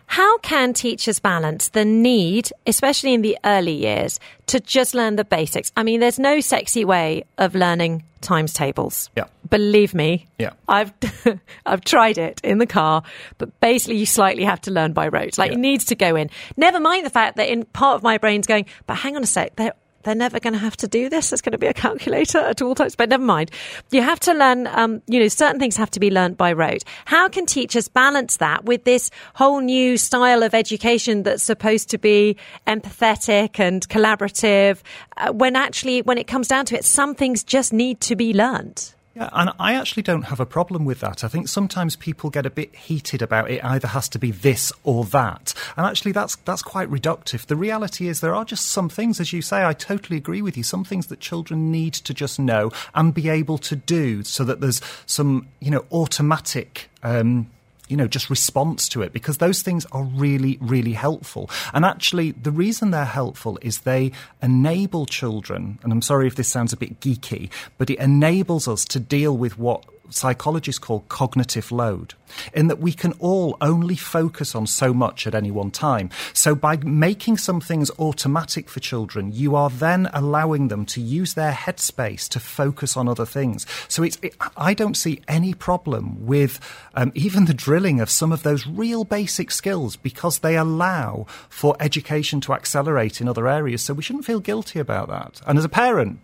[0.08, 5.26] How can teachers balance the need, especially in the early years, to just learn the
[5.26, 5.72] basics?
[5.76, 9.10] I mean, there's no sexy way of learning times tables.
[9.16, 9.26] Yeah.
[9.50, 10.28] Believe me.
[10.40, 10.52] Yeah.
[10.68, 10.94] I've
[11.66, 13.04] I've tried it in the car,
[13.38, 15.38] but basically you slightly have to learn by rote.
[15.38, 15.58] Like yeah.
[15.58, 16.30] it needs to go in.
[16.58, 19.28] Never mind the fact that in part of my brain's going, but hang on a
[19.28, 19.74] sec, there
[20.06, 21.34] they're never going to have to do this.
[21.34, 23.52] It's going to be a calculator at all times, but never mind.
[23.92, 26.84] You have to learn, um, you know, certain things have to be learned by rote.
[27.06, 31.98] How can teachers balance that with this whole new style of education that's supposed to
[31.98, 32.38] be
[32.68, 34.82] empathetic and collaborative
[35.18, 38.34] uh, when actually, when it comes down to it, some things just need to be
[38.34, 38.95] learned?
[39.16, 41.24] Yeah, and I actually don't have a problem with that.
[41.24, 44.74] I think sometimes people get a bit heated about it either has to be this
[44.84, 45.54] or that.
[45.78, 47.46] And actually that's that's quite reductive.
[47.46, 50.58] The reality is there are just some things as you say I totally agree with
[50.58, 50.64] you.
[50.64, 54.60] Some things that children need to just know and be able to do so that
[54.60, 57.50] there's some, you know, automatic um,
[57.88, 61.50] you know, just response to it because those things are really, really helpful.
[61.74, 64.12] And actually, the reason they're helpful is they
[64.42, 68.86] enable children, and I'm sorry if this sounds a bit geeky, but it enables us
[68.86, 72.14] to deal with what psychologists call cognitive load,
[72.54, 76.10] in that we can all only focus on so much at any one time.
[76.34, 81.34] So by making some things automatic for children, you are then allowing them to use
[81.34, 83.66] their headspace to focus on other things.
[83.88, 86.60] So it's, it, I don't see any problem with
[86.96, 91.76] um, even the drilling of some of those real basic skills because they allow for
[91.80, 93.84] education to accelerate in other areas.
[93.84, 95.42] So we shouldn't feel guilty about that.
[95.48, 96.20] And as a parent,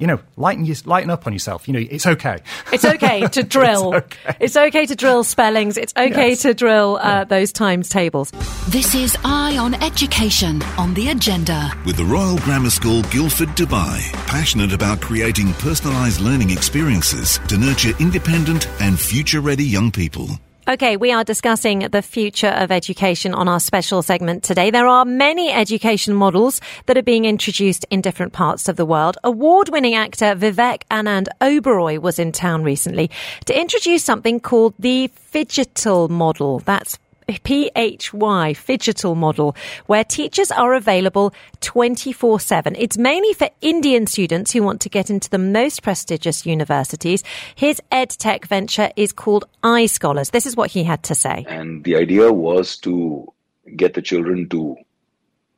[0.00, 1.68] you know, lighten you, lighten up on yourself.
[1.68, 2.38] You know, it's okay.
[2.72, 3.92] It's okay to drill.
[3.92, 4.36] it's, okay.
[4.40, 4.86] it's, okay.
[4.86, 5.76] to drill spellings.
[5.76, 6.42] It's okay yes.
[6.42, 7.24] to drill uh, yeah.
[7.24, 8.32] those times tables.
[8.68, 11.70] This is Eye on Education on the agenda.
[11.84, 17.92] With the Royal Grammar School Guildford, Dubai, passionate about creating personalised learning experiences to nurture
[18.00, 20.28] independent and future-ready young people.
[20.68, 24.70] Okay, we are discussing the future of education on our special segment today.
[24.70, 29.16] There are many education models that are being introduced in different parts of the world.
[29.24, 33.10] Award winning actor Vivek Anand Oberoi was in town recently
[33.46, 36.58] to introduce something called the Phygital model.
[36.60, 36.98] That's
[37.32, 39.56] PHY Phygital model,
[39.86, 42.76] where teachers are available 24 7.
[42.76, 47.22] It's mainly for Indian students who want to get into the most prestigious universities.
[47.54, 50.30] His EdTech venture is called iScholars.
[50.30, 51.44] This is what he had to say.
[51.48, 53.32] And the idea was to
[53.76, 54.76] get the children to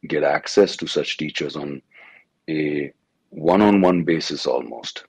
[0.07, 1.83] get access to such teachers on
[2.49, 2.93] a
[3.31, 5.05] one on one basis almost.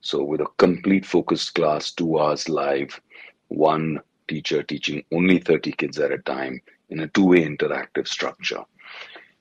[0.00, 3.00] So, with a complete focused class, two hours live,
[3.48, 6.60] one teacher teaching only 30 kids at a time
[6.90, 8.62] in a two way interactive structure.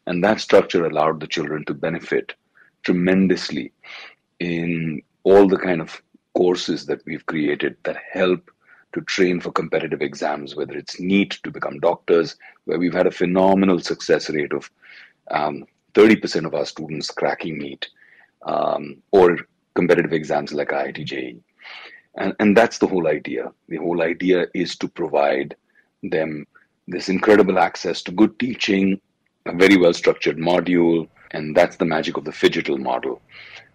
[0.05, 2.33] And that structure allowed the children to benefit
[2.83, 3.73] tremendously
[4.39, 6.01] in all the kind of
[6.33, 8.49] courses that we've created that help
[8.93, 13.11] to train for competitive exams, whether it's NEET to become doctors, where we've had a
[13.11, 14.69] phenomenal success rate of
[15.31, 17.87] um, 30% of our students cracking NEET,
[18.43, 19.37] um, or
[19.73, 21.37] competitive exams like IIT JEE.
[22.17, 23.51] And, and that's the whole idea.
[23.69, 25.55] The whole idea is to provide
[26.03, 26.45] them
[26.87, 28.99] this incredible access to good teaching,
[29.45, 33.21] a very well structured module, and that's the magic of the Phygital model.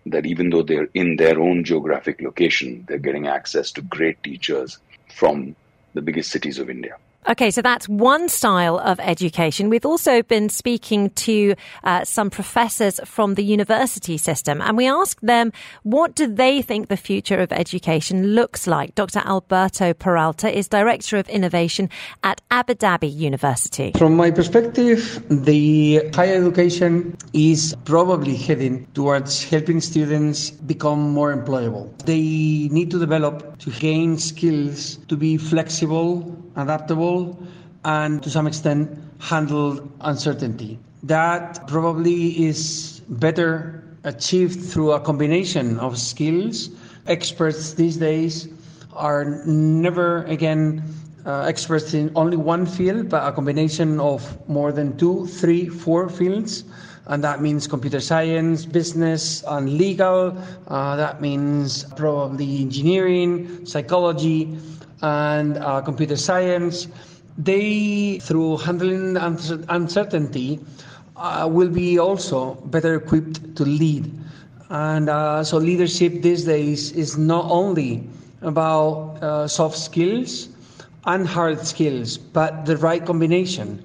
[0.07, 4.79] That even though they're in their own geographic location, they're getting access to great teachers
[5.15, 5.55] from
[5.95, 6.97] the biggest cities of India.
[7.29, 9.69] Okay, so that's one style of education.
[9.69, 11.55] We've also been speaking to
[11.85, 15.53] uh, some professors from the university system, and we asked them
[15.85, 18.97] what do they think the future of education looks like.
[18.97, 19.21] Dr.
[19.21, 21.89] Alberto Peralta is Director of Innovation
[22.25, 23.93] at Abu Dhabi University.
[23.97, 31.97] From my perspective, the higher education is probably heading towards helping students become more employable.
[32.05, 37.39] They need to develop to gain skills to be flexible adaptable,
[37.85, 40.79] and to some extent handle uncertainty.
[41.03, 46.71] That probably is better achieved through a combination of skills.
[47.07, 48.49] Experts these days
[48.95, 50.83] are never again
[51.25, 56.09] uh, experts in only one field, but a combination of more than two, three, four
[56.09, 56.65] fields.
[57.07, 60.37] And that means computer science, business, and legal.
[60.69, 64.57] Uh, that means probably engineering, psychology,
[65.03, 66.89] and uh, computer science.
[67.39, 70.61] They, through handling uncertainty,
[71.17, 74.13] uh, will be also better equipped to lead.
[74.71, 78.05] And uh, so, leadership these days is not only
[78.43, 80.49] about uh, soft skills
[81.05, 83.85] and hard skills, but the right combination.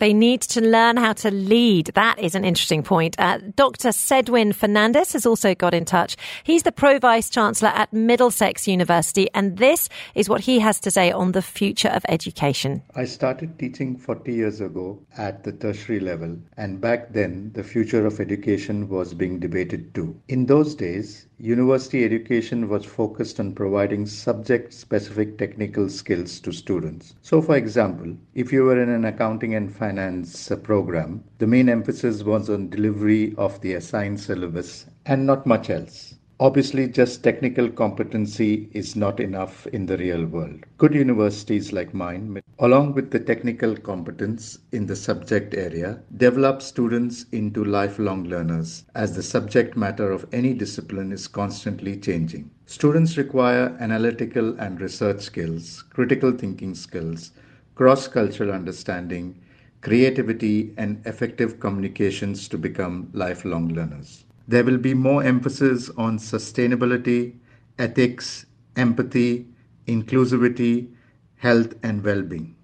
[0.00, 1.88] They need to learn how to lead.
[1.94, 3.14] That is an interesting point.
[3.18, 3.90] Uh, Dr.
[3.90, 6.16] Cedwyn Fernandes has also got in touch.
[6.42, 10.90] He's the Pro Vice Chancellor at Middlesex University, and this is what he has to
[10.90, 12.82] say on the future of education.
[12.94, 18.06] I started teaching 40 years ago at the tertiary level, and back then the future
[18.06, 20.18] of education was being debated too.
[20.28, 27.14] In those days, University education was focused on providing subject specific technical skills to students.
[27.22, 31.70] So, for example, if you were in an accounting and finance uh, program, the main
[31.70, 36.14] emphasis was on delivery of the assigned syllabus and not much else.
[36.42, 40.64] Obviously, just technical competency is not enough in the real world.
[40.78, 47.26] Good universities like mine, along with the technical competence in the subject area, develop students
[47.32, 52.50] into lifelong learners as the subject matter of any discipline is constantly changing.
[52.64, 57.32] Students require analytical and research skills, critical thinking skills,
[57.74, 59.38] cross cultural understanding,
[59.82, 64.24] creativity, and effective communications to become lifelong learners.
[64.46, 67.38] There will be more emphasis on sustainability,
[67.78, 69.48] ethics, empathy,
[69.86, 70.92] inclusivity,
[71.36, 72.56] health, and well being.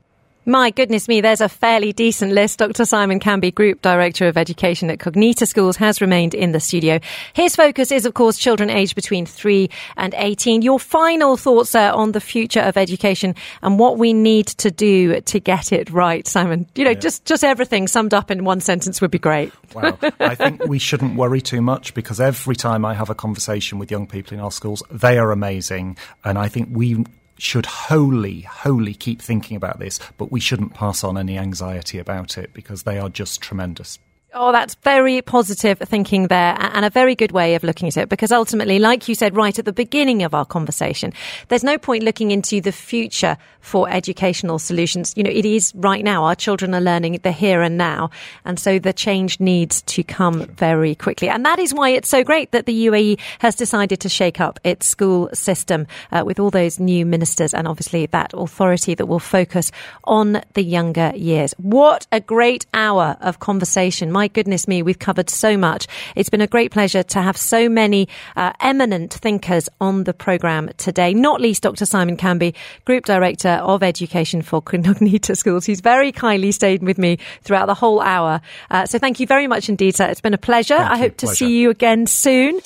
[0.49, 2.61] My goodness me, there's a fairly decent list.
[2.61, 2.85] Dr.
[2.85, 7.01] Simon Camby, Group Director of Education at Cognita Schools, has remained in the studio.
[7.33, 10.63] His focus is, of course, children aged between 3 and 18.
[10.63, 15.21] Your final thoughts uh, on the future of education and what we need to do
[15.21, 16.69] to get it right, Simon?
[16.77, 17.01] You know, yeah.
[17.01, 19.53] just, just everything summed up in one sentence would be great.
[19.75, 23.81] Well, I think we shouldn't worry too much because every time I have a conversation
[23.81, 25.97] with young people in our schools, they are amazing.
[26.23, 27.05] And I think we
[27.39, 32.39] should wholly, wholly keep thinking about this, but we shouldn't pass on any anxiety about
[32.39, 33.99] it because they are just tremendous.
[34.35, 38.09] Oh, that's very positive thinking there and a very good way of looking at it
[38.09, 41.13] because ultimately, like you said right at the beginning of our conversation,
[41.49, 45.15] there's no point looking into the future for educational solutions.
[45.17, 46.25] You know, it is right now.
[46.25, 48.11] Our children are learning the here and now.
[48.45, 51.29] And so the change needs to come very quickly.
[51.29, 54.61] And that is why it's so great that the UAE has decided to shake up
[54.65, 59.19] its school system uh, with all those new ministers and obviously that authority that will
[59.19, 59.73] focus
[60.05, 61.55] on the younger years.
[61.59, 64.13] What a great hour of conversation.
[64.17, 65.87] My goodness me, we've covered so much.
[66.15, 70.71] It's been a great pleasure to have so many uh, eminent thinkers on the programme
[70.79, 71.85] today, not least Dr.
[71.85, 72.55] Simon Camby,
[72.87, 75.67] Group Director of Education for Cognita Schools.
[75.67, 78.41] He's very kindly stayed with me throughout the whole hour.
[78.71, 80.07] Uh, so thank you very much indeed, sir.
[80.07, 80.79] It's been a pleasure.
[80.79, 81.01] Thank I you.
[81.03, 81.37] hope to pleasure.
[81.37, 82.59] see you again soon.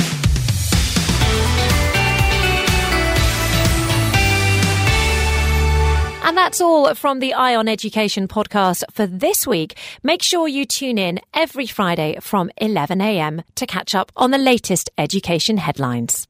[6.23, 9.77] And that's all from the Eye on Education podcast for this week.
[10.03, 14.91] Make sure you tune in every Friday from 11am to catch up on the latest
[14.99, 16.30] education headlines.